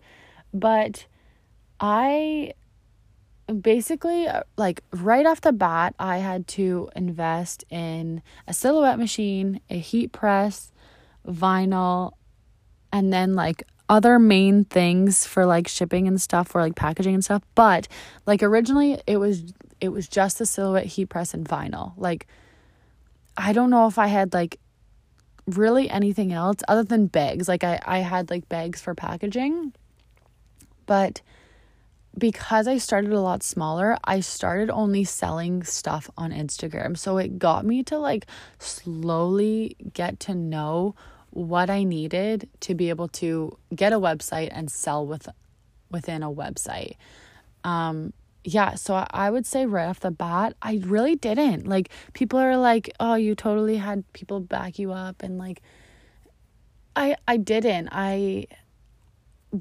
but 0.52 1.06
I 1.80 2.52
basically, 3.60 4.26
uh, 4.26 4.42
like, 4.56 4.82
right 4.92 5.26
off 5.26 5.40
the 5.40 5.52
bat, 5.52 5.94
I 5.98 6.18
had 6.18 6.46
to 6.48 6.90
invest 6.94 7.64
in 7.70 8.22
a 8.46 8.52
silhouette 8.52 8.98
machine, 8.98 9.60
a 9.70 9.78
heat 9.78 10.12
press, 10.12 10.72
vinyl, 11.26 12.12
and 12.92 13.12
then 13.12 13.34
like 13.34 13.64
other 13.88 14.18
main 14.18 14.64
things 14.64 15.26
for 15.26 15.46
like 15.46 15.66
shipping 15.66 16.06
and 16.06 16.20
stuff 16.20 16.48
for 16.48 16.60
like 16.60 16.74
packaging 16.74 17.14
and 17.14 17.24
stuff 17.24 17.42
but 17.54 17.88
like 18.26 18.42
originally 18.42 19.00
it 19.06 19.16
was 19.16 19.54
it 19.80 19.88
was 19.88 20.08
just 20.08 20.38
the 20.38 20.46
silhouette 20.46 20.86
heat 20.86 21.06
press 21.06 21.32
and 21.32 21.48
vinyl 21.48 21.92
like 21.96 22.26
i 23.36 23.52
don't 23.52 23.70
know 23.70 23.86
if 23.86 23.98
i 23.98 24.06
had 24.06 24.34
like 24.34 24.58
really 25.56 25.88
anything 25.88 26.32
else 26.32 26.58
other 26.68 26.84
than 26.84 27.06
bags 27.06 27.48
like 27.48 27.64
i 27.64 27.80
i 27.86 27.98
had 27.98 28.30
like 28.30 28.48
bags 28.48 28.80
for 28.80 28.94
packaging 28.94 29.72
but 30.86 31.22
because 32.18 32.66
I 32.66 32.78
started 32.78 33.12
a 33.12 33.20
lot 33.20 33.42
smaller, 33.42 33.96
I 34.04 34.20
started 34.20 34.70
only 34.70 35.04
selling 35.04 35.62
stuff 35.62 36.10
on 36.16 36.32
Instagram. 36.32 36.96
So 36.96 37.18
it 37.18 37.38
got 37.38 37.64
me 37.64 37.82
to 37.84 37.98
like 37.98 38.26
slowly 38.58 39.76
get 39.92 40.18
to 40.20 40.34
know 40.34 40.94
what 41.30 41.70
I 41.70 41.84
needed 41.84 42.48
to 42.60 42.74
be 42.74 42.88
able 42.88 43.08
to 43.08 43.56
get 43.74 43.92
a 43.92 44.00
website 44.00 44.48
and 44.50 44.70
sell 44.70 45.06
with 45.06 45.28
within 45.90 46.22
a 46.22 46.30
website. 46.30 46.96
Um 47.62 48.12
yeah, 48.48 48.74
so 48.74 49.06
I 49.10 49.30
would 49.30 49.46
say 49.46 49.66
right 49.66 49.86
off 49.88 50.00
the 50.00 50.10
bat, 50.10 50.54
I 50.62 50.80
really 50.84 51.14
didn't. 51.14 51.66
Like 51.66 51.90
people 52.14 52.38
are 52.38 52.56
like, 52.56 52.90
"Oh, 52.98 53.14
you 53.14 53.34
totally 53.34 53.76
had 53.76 54.10
people 54.12 54.40
back 54.40 54.78
you 54.78 54.92
up." 54.92 55.22
And 55.22 55.38
like 55.38 55.62
I 56.96 57.16
I 57.26 57.36
didn't. 57.36 57.88
I 57.92 58.46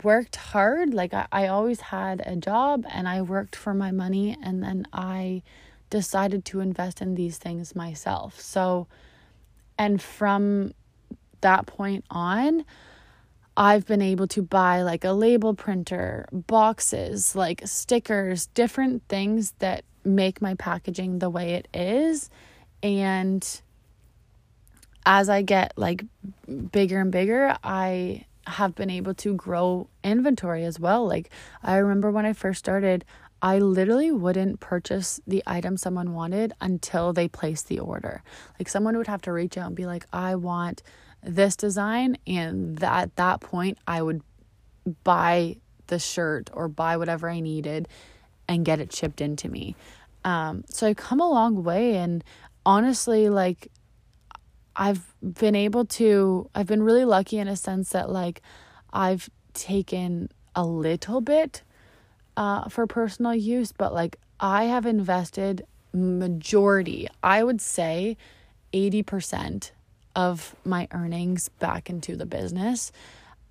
worked 0.03 0.35
hard. 0.37 0.93
Like 0.93 1.13
I, 1.13 1.27
I 1.31 1.47
always 1.47 1.81
had 1.81 2.21
a 2.25 2.35
job 2.35 2.85
and 2.89 3.07
I 3.07 3.21
worked 3.21 3.55
for 3.55 3.73
my 3.73 3.91
money 3.91 4.37
and 4.43 4.63
then 4.63 4.85
I 4.93 5.43
decided 5.89 6.45
to 6.45 6.59
invest 6.59 7.01
in 7.01 7.15
these 7.15 7.37
things 7.37 7.75
myself. 7.75 8.39
So 8.39 8.87
and 9.77 10.01
from 10.01 10.73
that 11.41 11.65
point 11.67 12.05
on, 12.09 12.65
I've 13.59 13.87
been 13.87 14.03
able 14.03 14.27
to 14.27 14.43
buy 14.43 14.83
like 14.83 15.03
a 15.03 15.11
label 15.11 15.55
printer, 15.55 16.27
boxes, 16.31 17.35
like 17.35 17.63
stickers, 17.65 18.45
different 18.47 19.01
things 19.09 19.55
that 19.57 19.83
make 20.05 20.43
my 20.43 20.53
packaging 20.53 21.17
the 21.17 21.29
way 21.31 21.55
it 21.55 21.67
is. 21.73 22.29
And 22.83 23.61
as 25.07 25.27
I 25.27 25.41
get 25.41 25.73
like 25.75 26.05
bigger 26.71 27.01
and 27.01 27.11
bigger, 27.11 27.57
I 27.63 28.25
have 28.45 28.75
been 28.75 28.91
able 28.91 29.15
to 29.15 29.33
grow 29.33 29.87
inventory 30.03 30.63
as 30.63 30.79
well. 30.79 31.07
Like 31.07 31.31
I 31.63 31.77
remember 31.77 32.11
when 32.11 32.27
I 32.27 32.33
first 32.33 32.59
started, 32.59 33.05
I 33.41 33.57
literally 33.57 34.11
wouldn't 34.11 34.59
purchase 34.59 35.19
the 35.25 35.41
item 35.47 35.77
someone 35.77 36.13
wanted 36.13 36.53
until 36.61 37.11
they 37.11 37.27
placed 37.27 37.69
the 37.69 37.79
order. 37.79 38.21
Like 38.59 38.69
someone 38.69 38.97
would 38.97 39.07
have 39.07 39.21
to 39.23 39.33
reach 39.33 39.57
out 39.57 39.67
and 39.67 39.75
be 39.75 39.85
like, 39.85 40.05
"I 40.13 40.35
want 40.35 40.83
this 41.23 41.55
design 41.55 42.17
and 42.25 42.77
that 42.77 43.03
at 43.03 43.15
that 43.15 43.41
point 43.41 43.77
I 43.87 44.01
would 44.01 44.21
buy 45.03 45.57
the 45.87 45.99
shirt 45.99 46.49
or 46.53 46.67
buy 46.67 46.97
whatever 46.97 47.29
I 47.29 47.39
needed 47.39 47.87
and 48.47 48.63
get 48.63 48.79
it 48.79 48.93
shipped 48.93 49.21
into 49.21 49.49
me. 49.49 49.75
Um, 50.23 50.63
so 50.69 50.87
I've 50.87 50.97
come 50.97 51.19
a 51.19 51.29
long 51.29 51.63
way 51.63 51.95
and 51.95 52.23
honestly 52.65 53.29
like 53.29 53.69
I've 54.75 55.13
been 55.21 55.55
able 55.55 55.85
to 55.85 56.49
I've 56.53 56.67
been 56.67 56.83
really 56.83 57.05
lucky 57.05 57.39
in 57.39 57.47
a 57.47 57.55
sense 57.55 57.89
that 57.91 58.09
like 58.09 58.41
I've 58.93 59.29
taken 59.53 60.29
a 60.55 60.65
little 60.65 61.21
bit 61.21 61.63
uh, 62.35 62.69
for 62.69 62.85
personal 62.85 63.33
use, 63.33 63.71
but 63.71 63.93
like 63.93 64.17
I 64.39 64.65
have 64.65 64.85
invested 64.85 65.65
majority, 65.93 67.07
I 67.23 67.43
would 67.43 67.59
say 67.59 68.17
80% 68.73 69.71
of 70.17 70.55
my 70.65 70.87
earnings 70.91 71.47
back 71.47 71.91
into 71.91 72.15
the 72.15 72.25
business. 72.25 72.91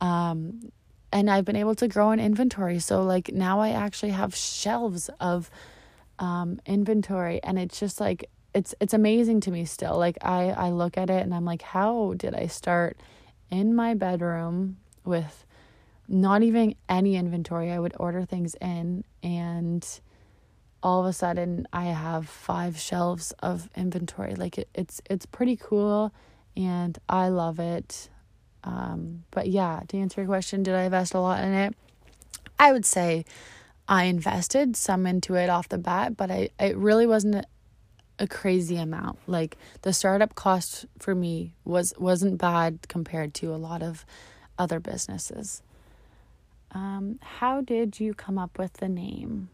Um, 0.00 0.72
and 1.12 1.30
I've 1.30 1.44
been 1.44 1.56
able 1.56 1.76
to 1.76 1.86
grow 1.86 2.10
an 2.10 2.18
inventory. 2.18 2.80
So 2.80 3.04
like 3.04 3.32
now 3.32 3.60
I 3.60 3.70
actually 3.70 4.10
have 4.10 4.34
shelves 4.34 5.08
of 5.20 5.48
um, 6.18 6.60
inventory 6.66 7.40
and 7.42 7.58
it's 7.58 7.78
just 7.78 8.00
like 8.00 8.28
it's 8.52 8.74
it's 8.80 8.94
amazing 8.94 9.40
to 9.42 9.52
me 9.52 9.64
still. 9.64 9.96
Like 9.96 10.18
I 10.22 10.50
I 10.50 10.70
look 10.70 10.98
at 10.98 11.08
it 11.08 11.22
and 11.22 11.32
I'm 11.32 11.44
like 11.44 11.62
how 11.62 12.14
did 12.16 12.34
I 12.34 12.48
start 12.48 12.98
in 13.48 13.74
my 13.74 13.94
bedroom 13.94 14.78
with 15.04 15.46
not 16.08 16.42
even 16.42 16.74
any 16.88 17.14
inventory. 17.14 17.70
I 17.70 17.78
would 17.78 17.94
order 18.00 18.24
things 18.24 18.56
in 18.60 19.04
and 19.22 19.86
all 20.82 21.00
of 21.00 21.06
a 21.06 21.12
sudden 21.12 21.68
I 21.72 21.84
have 21.84 22.28
five 22.28 22.76
shelves 22.76 23.32
of 23.38 23.70
inventory. 23.76 24.34
Like 24.34 24.58
it, 24.58 24.68
it's 24.74 25.00
it's 25.08 25.26
pretty 25.26 25.54
cool 25.56 26.12
and 26.56 26.98
I 27.08 27.28
love 27.28 27.58
it. 27.58 28.08
Um, 28.64 29.24
but 29.30 29.48
yeah, 29.48 29.82
to 29.88 29.98
answer 29.98 30.20
your 30.20 30.28
question, 30.28 30.62
did 30.62 30.74
I 30.74 30.84
invest 30.84 31.14
a 31.14 31.20
lot 31.20 31.42
in 31.44 31.52
it? 31.52 31.74
I 32.58 32.72
would 32.72 32.86
say 32.86 33.24
I 33.88 34.04
invested 34.04 34.76
some 34.76 35.06
into 35.06 35.34
it 35.34 35.48
off 35.48 35.68
the 35.68 35.78
bat, 35.78 36.16
but 36.16 36.30
I 36.30 36.50
it 36.58 36.76
really 36.76 37.06
wasn't 37.06 37.46
a, 38.18 38.26
crazy 38.26 38.76
amount. 38.76 39.18
Like 39.26 39.56
the 39.82 39.92
startup 39.92 40.34
cost 40.34 40.86
for 40.98 41.14
me 41.14 41.52
was 41.64 41.94
wasn't 41.98 42.38
bad 42.38 42.88
compared 42.88 43.34
to 43.34 43.54
a 43.54 43.56
lot 43.56 43.82
of 43.82 44.04
other 44.58 44.80
businesses. 44.80 45.62
Um, 46.72 47.18
how 47.22 47.60
did 47.60 48.00
you 48.00 48.14
come 48.14 48.38
up 48.38 48.58
with 48.58 48.74
the 48.74 48.88
name? 48.88 49.50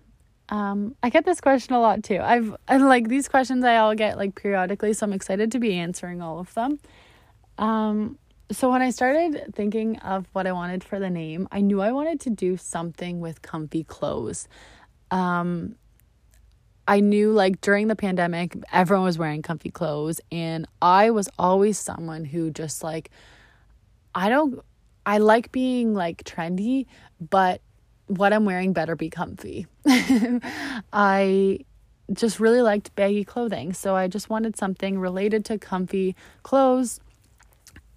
Um, 0.49 0.97
I 1.03 1.09
get 1.09 1.25
this 1.25 1.41
question 1.41 1.75
a 1.75 1.81
lot 1.81 2.03
too. 2.03 2.19
I've 2.21 2.55
and 2.69 2.87
like 2.87 3.09
these 3.09 3.29
questions 3.29 3.65
I 3.65 3.77
all 3.77 3.95
get 3.95 4.19
like 4.19 4.35
periodically, 4.35 4.93
so 4.93 5.07
I'm 5.07 5.13
excited 5.13 5.53
to 5.53 5.59
be 5.59 5.75
answering 5.75 6.21
all 6.21 6.39
of 6.39 6.53
them. 6.55 6.79
Um, 7.59 8.19
so 8.51 8.71
when 8.71 8.83
I 8.83 8.91
started 8.91 9.55
thinking 9.55 9.99
of 10.01 10.27
what 10.33 10.47
I 10.47 10.53
wanted 10.53 10.85
for 10.85 10.99
the 10.99 11.09
name, 11.09 11.49
I 11.51 11.61
knew 11.63 11.81
I 11.81 11.93
wanted 11.93 12.21
to 12.21 12.31
do 12.31 12.57
something 12.57 13.21
with 13.21 13.41
comfy 13.41 13.85
clothes. 13.85 14.47
Um, 15.11 15.77
I 16.87 17.01
knew 17.01 17.33
like 17.33 17.61
during 17.61 17.89
the 17.89 17.97
pandemic, 17.97 18.57
everyone 18.73 19.05
was 19.05 19.17
wearing 19.17 19.41
comfy 19.41 19.71
clothes, 19.71 20.21
and 20.31 20.67
I 20.83 21.11
was 21.11 21.29
always 21.39 21.79
someone 21.79 22.25
who 22.25 22.51
just 22.51 22.83
like, 22.83 23.11
I 24.15 24.29
don't, 24.29 24.61
I 25.07 25.19
like 25.19 25.53
being 25.53 25.95
like 25.95 26.25
trendy, 26.25 26.87
but 27.21 27.63
what 28.17 28.33
I'm 28.33 28.45
wearing 28.45 28.73
better 28.73 28.97
be 28.97 29.11
comfy. 29.11 29.67
I 30.93 31.61
just 32.13 32.41
really 32.41 32.63
liked 32.63 32.95
baggy 32.95 33.25
clothing. 33.25 33.73
So 33.73 33.95
I 33.97 34.09
just 34.09 34.29
wanted 34.29 34.57
something 34.57 34.99
related 34.99 35.45
to 35.47 35.59
comfy 35.59 36.17
clothes. 36.43 37.01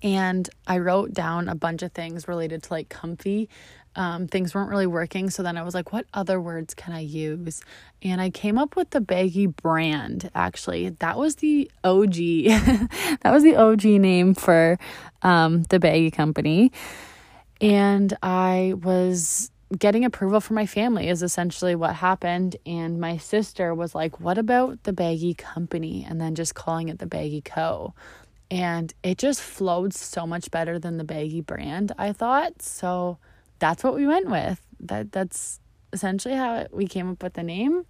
And 0.02 0.50
I 0.68 0.78
wrote 0.78 1.14
down 1.14 1.50
a 1.50 1.56
bunch 1.56 1.82
of 1.82 1.92
things 1.92 2.28
related 2.28 2.64
to 2.64 2.74
like 2.74 2.90
comfy 2.90 3.50
um, 3.96 4.28
things 4.28 4.54
weren't 4.54 4.70
really 4.70 4.88
working. 4.88 5.30
So 5.30 5.44
then 5.44 5.58
I 5.58 5.64
was 5.64 5.74
like, 5.74 5.94
what 5.94 6.06
other 6.14 6.40
words 6.40 6.74
can 6.74 6.94
I 6.94 7.00
use? 7.00 7.62
And 8.02 8.20
I 8.20 8.30
came 8.30 8.58
up 8.58 8.76
with 8.76 8.90
the 8.90 9.02
baggy 9.02 9.48
brand, 9.48 10.30
actually. 10.36 10.90
That 10.90 11.18
was 11.18 11.36
the 11.36 11.72
OG. 11.84 12.14
that 13.22 13.32
was 13.32 13.44
the 13.44 13.56
OG 13.56 13.84
name 13.86 14.34
for 14.34 14.78
um, 15.22 15.64
the 15.64 15.80
baggy 15.80 16.12
company. 16.12 16.72
And 17.62 18.16
I 18.22 18.74
was 18.76 19.50
getting 19.78 20.06
approval 20.06 20.40
from 20.40 20.56
my 20.56 20.66
family 20.66 21.08
is 21.08 21.24
essentially 21.24 21.76
what 21.76 21.96
happened 21.96 22.56
and 22.66 23.00
my 23.00 23.18
sister 23.18 23.74
was 23.74 23.96
like 23.96 24.20
what 24.20 24.38
about 24.38 24.84
the 24.84 24.94
baggy 24.94 25.34
company 25.34 26.06
and 26.08 26.20
then 26.20 26.36
just 26.36 26.56
calling 26.56 26.90
it 26.90 27.00
the 27.00 27.06
baggy 27.06 27.42
co 27.42 27.94
and 28.52 28.94
it 29.04 29.18
just 29.18 29.42
flowed 29.42 29.94
so 29.94 30.28
much 30.28 30.52
better 30.52 30.78
than 30.78 30.98
the 30.98 31.04
baggy 31.04 31.42
brand 31.42 31.92
i 31.98 32.12
thought 32.14 32.62
so 32.62 33.18
that's 33.60 33.84
what 33.84 33.96
we 33.96 34.08
went 34.08 34.30
with. 34.30 34.62
That 34.80 35.12
that's 35.12 35.60
essentially 35.94 36.36
how 36.36 36.68
we 36.72 36.88
came 36.88 37.10
up 37.12 37.24
with 37.24 37.34
the 37.34 37.44
name. 37.44 37.86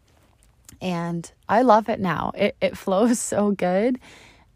And 0.81 1.29
I 1.47 1.61
love 1.61 1.89
it 1.89 1.99
now. 1.99 2.31
It 2.35 2.55
it 2.61 2.77
flows 2.83 3.19
so 3.19 3.51
good 3.51 3.99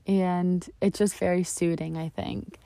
and 0.08 0.68
it's 0.82 1.00
just 1.00 1.16
very 1.18 1.44
soothing, 1.44 1.98
I 1.98 2.10
think. 2.10 2.58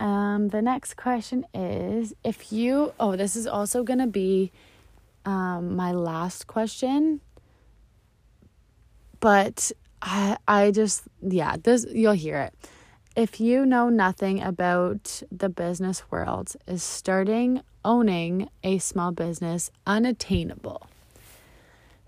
Um, 0.00 0.48
the 0.48 0.60
next 0.60 0.96
question 0.96 1.46
is 1.54 2.14
if 2.24 2.52
you 2.52 2.92
oh, 2.98 3.16
this 3.16 3.36
is 3.36 3.46
also 3.46 3.82
gonna 3.82 4.06
be 4.06 4.52
um 5.24 5.76
my 5.76 5.92
last 5.92 6.46
question. 6.46 7.20
But 9.20 9.72
I 10.02 10.36
I 10.46 10.70
just 10.70 11.04
yeah, 11.22 11.56
this 11.62 11.86
you'll 11.90 12.12
hear 12.12 12.38
it 12.38 12.54
if 13.16 13.40
you 13.40 13.64
know 13.64 13.88
nothing 13.88 14.42
about 14.42 15.22
the 15.30 15.48
business 15.48 16.10
world, 16.10 16.56
is 16.66 16.82
starting 16.82 17.62
owning 17.84 18.48
a 18.64 18.78
small 18.78 19.12
business 19.12 19.70
unattainable? 19.86 20.86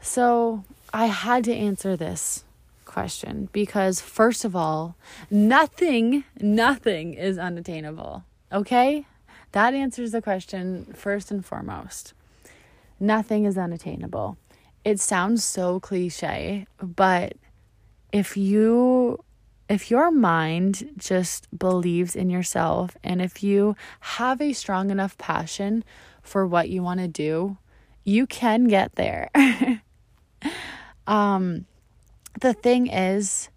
So 0.00 0.64
I 0.92 1.06
had 1.06 1.44
to 1.44 1.54
answer 1.54 1.96
this 1.96 2.44
question 2.96 3.50
because, 3.52 4.00
first 4.00 4.42
of 4.46 4.56
all, 4.56 4.96
nothing, 5.30 6.24
nothing 6.40 7.12
is 7.12 7.36
unattainable. 7.36 8.24
Okay? 8.50 9.04
That 9.52 9.74
answers 9.74 10.12
the 10.12 10.22
question 10.22 10.86
first 10.94 11.30
and 11.30 11.44
foremost. 11.44 12.14
Nothing 12.98 13.44
is 13.44 13.58
unattainable. 13.58 14.38
It 14.82 14.98
sounds 14.98 15.44
so 15.44 15.78
cliche, 15.78 16.66
but 16.78 17.34
if 18.12 18.34
you 18.34 19.22
if 19.68 19.90
your 19.90 20.10
mind 20.10 20.88
just 20.96 21.48
believes 21.58 22.16
in 22.16 22.30
yourself 22.30 22.96
and 23.04 23.20
if 23.20 23.42
you 23.42 23.76
have 24.16 24.40
a 24.40 24.54
strong 24.54 24.90
enough 24.90 25.18
passion 25.18 25.84
for 26.22 26.46
what 26.46 26.70
you 26.70 26.82
want 26.82 27.00
to 27.00 27.08
do, 27.08 27.58
you 28.04 28.26
can 28.26 28.68
get 28.68 28.94
there. 28.94 29.28
um 31.06 31.66
the 32.40 32.54
thing 32.54 32.86
is 32.86 33.48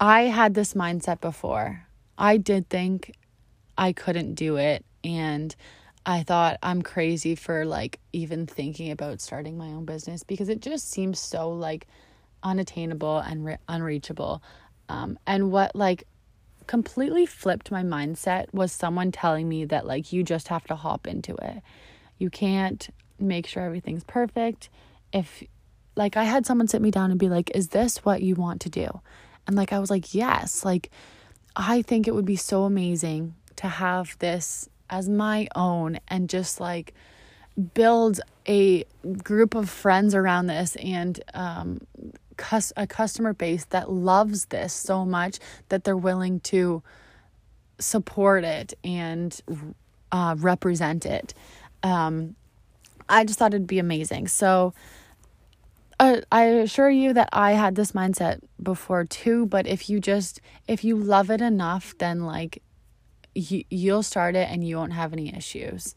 I 0.00 0.22
had 0.22 0.54
this 0.54 0.74
mindset 0.74 1.20
before. 1.20 1.86
I 2.16 2.36
did 2.36 2.68
think 2.68 3.14
I 3.76 3.92
couldn't 3.92 4.34
do 4.34 4.56
it 4.56 4.84
and 5.04 5.54
I 6.04 6.22
thought 6.22 6.58
I'm 6.62 6.82
crazy 6.82 7.34
for 7.34 7.64
like 7.64 8.00
even 8.12 8.46
thinking 8.46 8.90
about 8.90 9.20
starting 9.20 9.58
my 9.58 9.68
own 9.68 9.84
business 9.84 10.22
because 10.22 10.48
it 10.48 10.60
just 10.60 10.90
seems 10.90 11.18
so 11.18 11.50
like 11.50 11.86
unattainable 12.42 13.18
and 13.18 13.44
re- 13.44 13.58
unreachable. 13.68 14.42
Um, 14.88 15.18
and 15.26 15.52
what 15.52 15.76
like 15.76 16.04
completely 16.66 17.26
flipped 17.26 17.70
my 17.70 17.82
mindset 17.82 18.46
was 18.52 18.72
someone 18.72 19.12
telling 19.12 19.48
me 19.48 19.64
that 19.66 19.86
like 19.86 20.12
you 20.12 20.22
just 20.22 20.48
have 20.48 20.64
to 20.64 20.76
hop 20.76 21.06
into 21.06 21.34
it. 21.36 21.62
You 22.18 22.30
can't 22.30 22.88
make 23.18 23.46
sure 23.46 23.62
everything's 23.62 24.04
perfect. 24.04 24.70
If 25.12 25.42
like 25.98 26.16
I 26.16 26.24
had 26.24 26.46
someone 26.46 26.68
sit 26.68 26.80
me 26.80 26.90
down 26.90 27.10
and 27.10 27.18
be 27.18 27.28
like, 27.28 27.50
"Is 27.54 27.68
this 27.68 28.04
what 28.04 28.22
you 28.22 28.34
want 28.36 28.60
to 28.62 28.70
do?" 28.70 29.00
And 29.46 29.56
like 29.56 29.72
I 29.72 29.78
was 29.78 29.90
like, 29.90 30.14
"Yes." 30.14 30.64
Like 30.64 30.90
I 31.56 31.82
think 31.82 32.06
it 32.06 32.14
would 32.14 32.24
be 32.24 32.36
so 32.36 32.62
amazing 32.62 33.34
to 33.56 33.66
have 33.66 34.16
this 34.20 34.68
as 34.88 35.08
my 35.08 35.48
own 35.56 35.98
and 36.06 36.30
just 36.30 36.60
like 36.60 36.94
build 37.74 38.20
a 38.46 38.84
group 39.22 39.56
of 39.56 39.68
friends 39.68 40.14
around 40.14 40.46
this 40.46 40.76
and 40.76 41.20
um, 41.34 41.80
cus- 42.36 42.72
a 42.76 42.86
customer 42.86 43.34
base 43.34 43.64
that 43.66 43.90
loves 43.90 44.46
this 44.46 44.72
so 44.72 45.04
much 45.04 45.40
that 45.68 45.82
they're 45.82 45.96
willing 45.96 46.38
to 46.40 46.82
support 47.80 48.44
it 48.44 48.74
and 48.84 49.40
uh, 50.12 50.36
represent 50.38 51.04
it. 51.04 51.34
Um, 51.82 52.36
I 53.08 53.24
just 53.24 53.38
thought 53.38 53.52
it'd 53.52 53.66
be 53.66 53.78
amazing. 53.80 54.28
So 54.28 54.72
uh, 55.98 56.20
I 56.30 56.44
assure 56.44 56.90
you 56.90 57.12
that 57.14 57.28
I 57.32 57.52
had 57.52 57.74
this 57.74 57.92
mindset 57.92 58.40
before 58.62 59.04
too. 59.04 59.46
But 59.46 59.66
if 59.66 59.88
you 59.90 60.00
just 60.00 60.40
if 60.66 60.84
you 60.84 60.96
love 60.96 61.30
it 61.30 61.40
enough, 61.40 61.94
then 61.98 62.24
like 62.24 62.62
you, 63.34 63.64
you'll 63.70 64.02
start 64.02 64.36
it 64.36 64.48
and 64.50 64.66
you 64.66 64.76
won't 64.76 64.92
have 64.92 65.12
any 65.12 65.34
issues. 65.34 65.94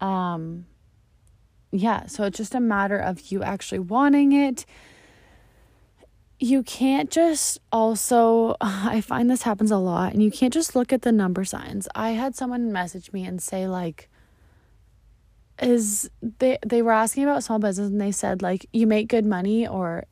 Um, 0.00 0.66
yeah. 1.70 2.06
So 2.06 2.24
it's 2.24 2.38
just 2.38 2.54
a 2.54 2.60
matter 2.60 2.98
of 2.98 3.30
you 3.30 3.42
actually 3.42 3.80
wanting 3.80 4.32
it 4.32 4.64
you 6.38 6.62
can't 6.62 7.10
just 7.10 7.58
also 7.72 8.56
i 8.60 9.00
find 9.00 9.30
this 9.30 9.42
happens 9.42 9.70
a 9.70 9.78
lot 9.78 10.12
and 10.12 10.22
you 10.22 10.30
can't 10.30 10.52
just 10.52 10.76
look 10.76 10.92
at 10.92 11.02
the 11.02 11.12
number 11.12 11.44
signs 11.44 11.88
i 11.94 12.10
had 12.10 12.34
someone 12.34 12.72
message 12.72 13.12
me 13.12 13.24
and 13.24 13.42
say 13.42 13.66
like 13.66 14.08
is 15.60 16.10
they 16.38 16.58
they 16.66 16.82
were 16.82 16.92
asking 16.92 17.24
about 17.24 17.42
small 17.42 17.58
business 17.58 17.88
and 17.88 18.00
they 18.00 18.12
said 18.12 18.42
like 18.42 18.66
you 18.72 18.86
make 18.86 19.08
good 19.08 19.24
money 19.24 19.66
or 19.66 20.04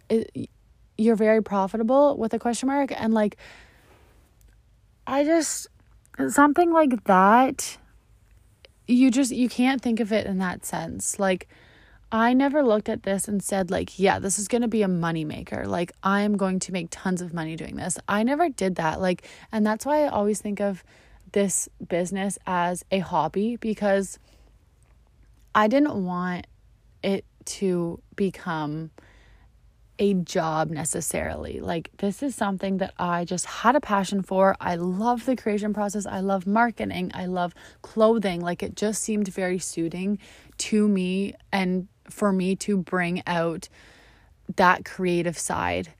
you're 0.97 1.17
very 1.17 1.43
profitable 1.43 2.17
with 2.17 2.33
a 2.33 2.39
question 2.39 2.67
mark 2.67 2.91
and 2.99 3.13
like 3.13 3.37
i 5.07 5.23
just 5.23 5.67
something 6.29 6.73
like 6.73 7.05
that 7.05 7.77
you 8.87 9.11
just 9.11 9.33
you 9.33 9.49
can't 9.49 9.83
think 9.83 10.01
of 10.01 10.13
it 10.13 10.27
in 10.27 10.39
that 10.39 10.65
sense 10.65 11.19
like 11.19 11.49
I 12.13 12.33
never 12.33 12.63
looked 12.63 12.89
at 12.89 13.03
this 13.03 13.27
and 13.27 13.43
said, 13.43 13.73
like, 13.73 13.99
yeah, 13.99 14.21
this 14.21 14.39
is 14.39 14.47
going 14.47 14.63
to 14.63 14.69
be 14.69 14.85
a 14.85 14.87
moneymaker. 14.87 15.67
Like, 15.67 15.91
I'm 16.05 16.37
going 16.37 16.61
to 16.61 16.73
make 16.73 16.87
tons 16.93 17.21
of 17.21 17.35
money 17.35 17.57
doing 17.57 17.75
this. 17.75 17.99
I 18.07 18.23
never 18.23 18.49
did 18.49 18.77
that. 18.77 19.01
Like, 19.01 19.27
and 19.51 19.67
that's 19.67 19.85
why 19.85 20.05
I 20.05 20.09
always 20.09 20.41
think 20.41 20.61
of 20.61 20.85
this 21.33 21.69
business 21.89 22.39
as 22.47 22.85
a 22.93 23.01
hobby 23.01 23.57
because 23.57 24.21
I 25.55 25.69
didn't 25.69 26.05
want 26.05 26.47
it 27.03 27.25
to 27.45 28.01
become 28.17 28.91
a 29.99 30.15
job 30.15 30.71
necessarily. 30.71 31.61
Like, 31.61 31.91
this 31.99 32.23
is 32.23 32.35
something 32.35 32.79
that 32.79 32.95
I 32.99 33.25
just 33.25 33.47
had 33.47 33.77
a 33.77 33.81
passion 33.81 34.23
for. 34.23 34.57
I 34.61 34.75
love 34.75 35.25
the 35.25 35.37
creation 35.37 35.73
process. 35.73 36.05
I 36.05 36.21
love 36.21 36.47
marketing. 36.47 37.13
I 37.15 37.27
love 37.27 37.55
clothing. 37.83 38.41
Like, 38.41 38.63
it 38.63 38.75
just 38.75 39.03
seemed 39.03 39.29
very 39.29 39.59
suiting 39.59 40.19
to 40.59 40.89
me 40.89 41.35
and 41.53 41.87
for 42.11 42.33
me 42.33 42.57
to 42.57 42.77
bring 42.77 43.23
out 43.27 43.69
that 44.57 44.85
creative 44.85 45.39
side. 45.39 45.93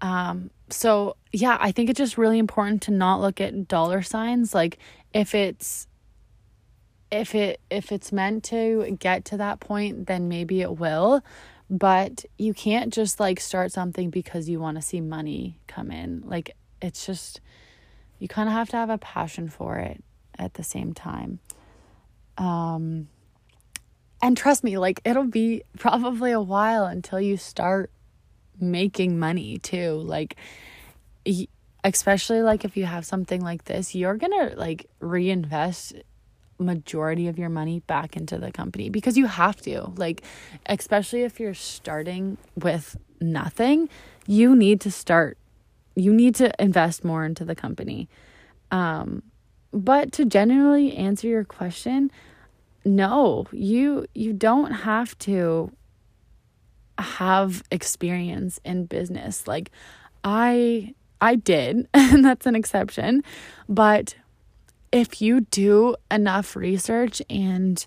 Um, 0.00 0.50
so 0.70 1.16
yeah, 1.32 1.56
I 1.60 1.72
think 1.72 1.90
it's 1.90 1.98
just 1.98 2.18
really 2.18 2.38
important 2.38 2.82
to 2.82 2.90
not 2.90 3.20
look 3.20 3.40
at 3.40 3.68
dollar 3.68 4.02
signs. 4.02 4.54
Like 4.54 4.78
if 5.12 5.34
it's 5.34 5.87
if 7.10 7.34
it 7.34 7.60
if 7.70 7.92
it's 7.92 8.12
meant 8.12 8.44
to 8.44 8.96
get 8.98 9.24
to 9.26 9.36
that 9.38 9.60
point, 9.60 10.06
then 10.06 10.28
maybe 10.28 10.60
it 10.60 10.78
will. 10.78 11.22
But 11.70 12.24
you 12.38 12.54
can't 12.54 12.92
just 12.92 13.20
like 13.20 13.40
start 13.40 13.72
something 13.72 14.10
because 14.10 14.48
you 14.48 14.60
want 14.60 14.76
to 14.76 14.82
see 14.82 15.00
money 15.00 15.60
come 15.66 15.90
in. 15.90 16.22
Like 16.24 16.56
it's 16.80 17.04
just 17.06 17.40
you 18.18 18.28
kind 18.28 18.48
of 18.48 18.54
have 18.54 18.68
to 18.70 18.76
have 18.76 18.90
a 18.90 18.98
passion 18.98 19.48
for 19.48 19.76
it 19.76 20.02
at 20.38 20.54
the 20.54 20.62
same 20.62 20.94
time. 20.94 21.40
Um 22.36 23.08
and 24.20 24.36
trust 24.36 24.64
me, 24.64 24.78
like 24.78 25.00
it'll 25.04 25.24
be 25.24 25.62
probably 25.78 26.32
a 26.32 26.40
while 26.40 26.84
until 26.84 27.20
you 27.20 27.36
start 27.36 27.90
making 28.60 29.18
money 29.18 29.58
too. 29.58 29.92
Like, 30.04 30.36
especially 31.84 32.42
like 32.42 32.64
if 32.64 32.76
you 32.76 32.86
have 32.86 33.06
something 33.06 33.40
like 33.40 33.64
this, 33.64 33.94
you're 33.94 34.16
gonna 34.16 34.54
like 34.56 34.86
reinvest 35.00 35.94
majority 36.58 37.28
of 37.28 37.38
your 37.38 37.48
money 37.48 37.80
back 37.80 38.16
into 38.16 38.38
the 38.38 38.50
company 38.50 38.90
because 38.90 39.16
you 39.16 39.26
have 39.26 39.60
to. 39.62 39.92
Like, 39.96 40.22
especially 40.66 41.22
if 41.22 41.40
you're 41.40 41.54
starting 41.54 42.38
with 42.56 42.96
nothing, 43.20 43.88
you 44.26 44.54
need 44.54 44.80
to 44.82 44.90
start, 44.90 45.38
you 45.94 46.12
need 46.12 46.34
to 46.36 46.52
invest 46.62 47.04
more 47.04 47.24
into 47.24 47.44
the 47.44 47.54
company. 47.54 48.08
Um, 48.70 49.22
but 49.72 50.12
to 50.12 50.24
generally 50.24 50.96
answer 50.96 51.28
your 51.28 51.44
question, 51.44 52.10
no, 52.84 53.46
you 53.52 54.06
you 54.14 54.32
don't 54.32 54.70
have 54.70 55.18
to 55.18 55.70
have 56.98 57.62
experience 57.70 58.60
in 58.64 58.86
business. 58.86 59.46
Like 59.46 59.70
I 60.24 60.94
I 61.20 61.36
did, 61.36 61.88
and 61.94 62.24
that's 62.24 62.46
an 62.46 62.54
exception, 62.54 63.22
but 63.68 64.14
if 64.92 65.20
you 65.20 65.40
do 65.40 65.96
enough 66.10 66.56
research 66.56 67.20
and 67.28 67.86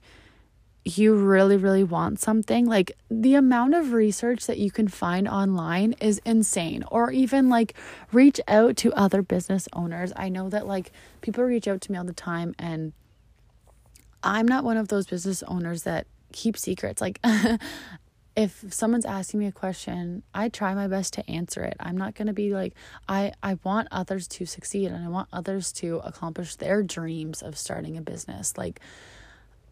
you 0.84 1.14
really, 1.14 1.58
really 1.58 1.84
want 1.84 2.20
something, 2.20 2.66
like 2.66 2.92
the 3.10 3.36
amount 3.36 3.76
of 3.76 3.94
research 3.94 4.48
that 4.48 4.58
you 4.58 4.72
can 4.72 4.88
find 4.88 5.28
online 5.28 5.94
is 6.02 6.20
insane. 6.26 6.84
Or 6.90 7.12
even 7.12 7.50
like 7.50 7.76
reach 8.12 8.40
out 8.48 8.78
to 8.78 8.94
other 8.94 9.22
business 9.22 9.68
owners. 9.74 10.12
I 10.16 10.30
know 10.30 10.50
that 10.50 10.66
like 10.66 10.92
people 11.22 11.44
reach 11.44 11.68
out 11.68 11.82
to 11.82 11.92
me 11.92 11.98
all 11.98 12.04
the 12.04 12.14
time, 12.14 12.56
and 12.58 12.94
I'm 14.24 14.48
not 14.48 14.64
one 14.64 14.78
of 14.78 14.88
those 14.88 15.06
business 15.06 15.44
owners 15.44 15.84
that 15.84 16.08
keep 16.32 16.58
secrets. 16.58 17.02
Like, 17.02 17.20
if 18.36 18.74
someone's 18.74 19.06
asking 19.06 19.42
me 19.42 19.48
a 19.48 19.52
question, 19.52 20.24
I 20.34 20.50
try 20.50 20.74
my 20.74 20.88
best 20.88 21.14
to 21.14 21.30
answer 21.30 21.64
it. 21.64 21.76
I'm 21.80 21.98
not 21.98 22.16
going 22.16 22.28
to 22.28 22.34
be 22.34 22.54
like 22.54 22.74
I 23.08 23.34
I 23.44 23.58
want 23.64 23.90
others 23.92 24.28
to 24.30 24.46
succeed 24.46 24.92
and 24.92 25.04
I 25.04 25.10
want 25.10 25.28
others 25.34 25.72
to 25.74 25.98
accomplish 26.04 26.56
their 26.56 26.82
dreams 26.82 27.42
of 27.42 27.58
starting 27.58 27.98
a 27.98 28.02
business. 28.02 28.58
Like 28.58 28.80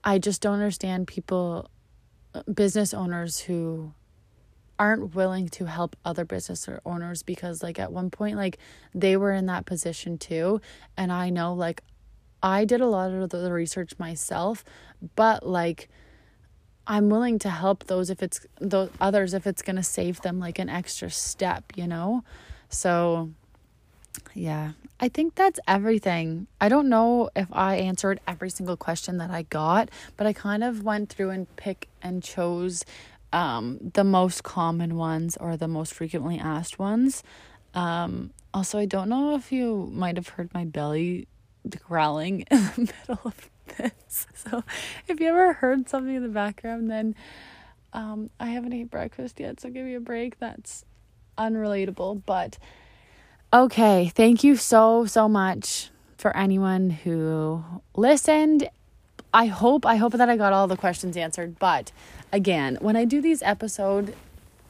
I 0.03 0.19
just 0.19 0.41
don't 0.41 0.53
understand 0.53 1.07
people, 1.07 1.69
business 2.53 2.93
owners 2.93 3.39
who 3.39 3.93
aren't 4.77 5.13
willing 5.13 5.49
to 5.49 5.65
help 5.65 5.95
other 6.05 6.25
business 6.25 6.67
owners 6.85 7.21
because 7.21 7.61
like 7.61 7.77
at 7.79 7.91
one 7.91 8.09
point 8.09 8.37
like 8.37 8.57
they 8.95 9.17
were 9.17 9.33
in 9.33 9.45
that 9.45 9.65
position 9.65 10.17
too 10.17 10.61
and 10.95 11.11
I 11.11 11.29
know 11.29 11.53
like 11.53 11.81
I 12.41 12.63
did 12.63 12.79
a 12.79 12.87
lot 12.87 13.11
of 13.11 13.29
the 13.29 13.51
research 13.51 13.91
myself 13.99 14.63
but 15.17 15.45
like 15.45 15.89
I'm 16.89 17.09
willing 17.09 17.37
to 17.39 17.49
help 17.51 17.85
those 17.85 18.09
if 18.09 18.23
it's 18.23 18.45
those 18.59 18.89
others 18.99 19.35
if 19.35 19.45
it's 19.45 19.61
going 19.61 19.75
to 19.75 19.83
save 19.83 20.21
them 20.21 20.39
like 20.39 20.57
an 20.57 20.69
extra 20.69 21.11
step, 21.11 21.63
you 21.75 21.85
know? 21.85 22.23
So 22.69 23.29
yeah, 24.33 24.71
I 24.99 25.07
think 25.07 25.35
that's 25.35 25.59
everything. 25.67 26.47
I 26.59 26.67
don't 26.67 26.89
know 26.89 27.29
if 27.35 27.47
I 27.51 27.75
answered 27.75 28.19
every 28.27 28.49
single 28.49 28.75
question 28.75 29.17
that 29.19 29.29
I 29.29 29.43
got, 29.43 29.89
but 30.17 30.25
I 30.25 30.33
kind 30.33 30.63
of 30.63 30.83
went 30.83 31.09
through 31.09 31.29
and 31.29 31.55
pick 31.57 31.87
and 32.01 32.23
chose 32.23 32.83
um, 33.31 33.91
the 33.93 34.03
most 34.03 34.43
common 34.43 34.97
ones 34.97 35.37
or 35.37 35.55
the 35.55 35.67
most 35.67 35.93
frequently 35.93 36.39
asked 36.39 36.79
ones. 36.79 37.23
Um, 37.75 38.31
also, 38.51 38.79
I 38.79 38.85
don't 38.85 39.09
know 39.09 39.35
if 39.35 39.51
you 39.51 39.89
might 39.93 40.17
have 40.17 40.29
heard 40.29 40.51
my 40.55 40.65
belly 40.65 41.27
growling 41.69 42.41
in 42.51 42.57
the 42.57 42.93
middle 43.07 43.21
of 43.25 43.49
this. 43.77 44.27
So, 44.39 44.63
if 45.07 45.19
you 45.19 45.27
ever 45.27 45.51
heard 45.51 45.89
something 45.89 46.15
in 46.15 46.23
the 46.23 46.29
background, 46.29 46.89
then 46.89 47.13
um, 47.91 48.29
I 48.39 48.47
haven't 48.47 48.71
ate 48.71 48.89
breakfast 48.89 49.37
yet, 49.37 49.59
so 49.59 49.69
give 49.69 49.85
me 49.85 49.95
a 49.95 49.99
break. 49.99 50.39
That's 50.39 50.85
unrelatable, 51.37 52.21
but 52.25 52.57
Okay, 53.51 54.11
thank 54.13 54.43
you 54.43 54.55
so, 54.55 55.05
so 55.07 55.27
much 55.27 55.89
for 56.17 56.35
anyone 56.37 56.91
who 56.91 57.63
listened. 57.95 58.69
I 59.33 59.47
hope 59.47 59.87
I 59.87 59.95
hope 59.95 60.13
that 60.13 60.29
I 60.29 60.37
got 60.37 60.53
all 60.53 60.67
the 60.67 60.77
questions 60.77 61.17
answered, 61.17 61.57
but 61.57 61.91
again, 62.31 62.77
when 62.79 62.95
I 62.95 63.05
do 63.05 63.21
these 63.21 63.41
episode 63.41 64.15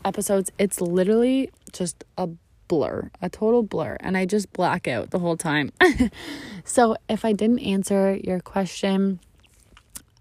episodes, 0.05 0.49
it's 0.57 0.79
literally 0.79 1.51
just 1.73 2.05
a 2.17 2.29
blur, 2.69 3.11
a 3.21 3.29
total 3.29 3.63
blur, 3.63 3.97
and 3.99 4.15
I 4.15 4.25
just 4.25 4.53
black 4.53 4.87
out 4.87 5.09
the 5.09 5.19
whole 5.19 5.35
time. 5.35 5.73
so, 6.63 6.95
if 7.09 7.25
I 7.25 7.33
didn't 7.33 7.59
answer 7.59 8.17
your 8.23 8.39
question, 8.39 9.19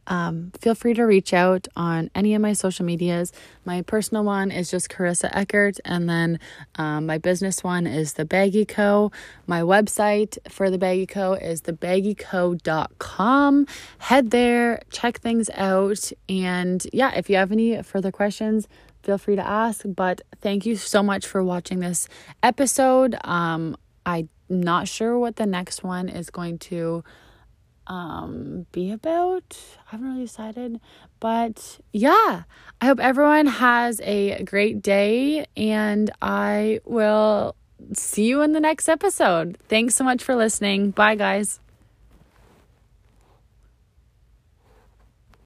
um, 0.08 0.50
feel 0.60 0.74
free 0.74 0.94
to 0.94 1.04
reach 1.04 1.32
out 1.32 1.68
on 1.76 2.10
any 2.14 2.34
of 2.34 2.42
my 2.42 2.54
social 2.54 2.84
medias. 2.84 3.32
My 3.64 3.82
personal 3.82 4.24
one 4.24 4.50
is 4.50 4.68
just 4.70 4.88
Carissa 4.88 5.30
Eckert, 5.32 5.78
and 5.84 6.08
then 6.08 6.40
um, 6.76 7.06
my 7.06 7.18
business 7.18 7.62
one 7.62 7.86
is 7.86 8.14
The 8.14 8.24
Baggy 8.24 8.64
Co. 8.64 9.12
My 9.46 9.60
website 9.60 10.38
for 10.50 10.70
The 10.70 10.78
Baggy 10.78 11.06
Co. 11.06 11.34
is 11.34 11.62
thebaggyco.com. 11.62 13.66
Head 13.98 14.30
there, 14.30 14.82
check 14.90 15.20
things 15.20 15.50
out, 15.54 16.10
and 16.28 16.84
yeah, 16.92 17.12
if 17.14 17.30
you 17.30 17.36
have 17.36 17.52
any 17.52 17.80
further 17.82 18.10
questions, 18.10 18.66
feel 19.02 19.18
free 19.18 19.36
to 19.36 19.46
ask. 19.46 19.82
But 19.86 20.20
thank 20.40 20.66
you 20.66 20.76
so 20.76 21.02
much 21.02 21.26
for 21.26 21.42
watching 21.42 21.80
this 21.80 22.08
episode. 22.42 23.16
Um, 23.24 23.76
I'm 24.06 24.28
not 24.48 24.88
sure 24.88 25.18
what 25.18 25.36
the 25.36 25.46
next 25.46 25.82
one 25.82 26.08
is 26.08 26.30
going 26.30 26.58
to 26.58 27.04
um, 27.88 28.66
be 28.72 28.90
about. 28.90 29.58
I 29.86 29.90
haven't 29.92 30.06
really 30.06 30.24
decided. 30.24 30.80
But 31.20 31.78
yeah, 31.92 32.42
I 32.80 32.86
hope 32.86 33.00
everyone 33.00 33.46
has 33.46 34.00
a 34.02 34.42
great 34.44 34.82
day 34.82 35.46
and 35.56 36.10
I 36.22 36.80
will 36.84 37.56
see 37.94 38.26
you 38.26 38.42
in 38.42 38.52
the 38.52 38.60
next 38.60 38.88
episode. 38.88 39.58
Thanks 39.68 39.94
so 39.94 40.04
much 40.04 40.22
for 40.22 40.34
listening. 40.34 40.90
Bye, 40.90 41.14
guys. 41.14 41.60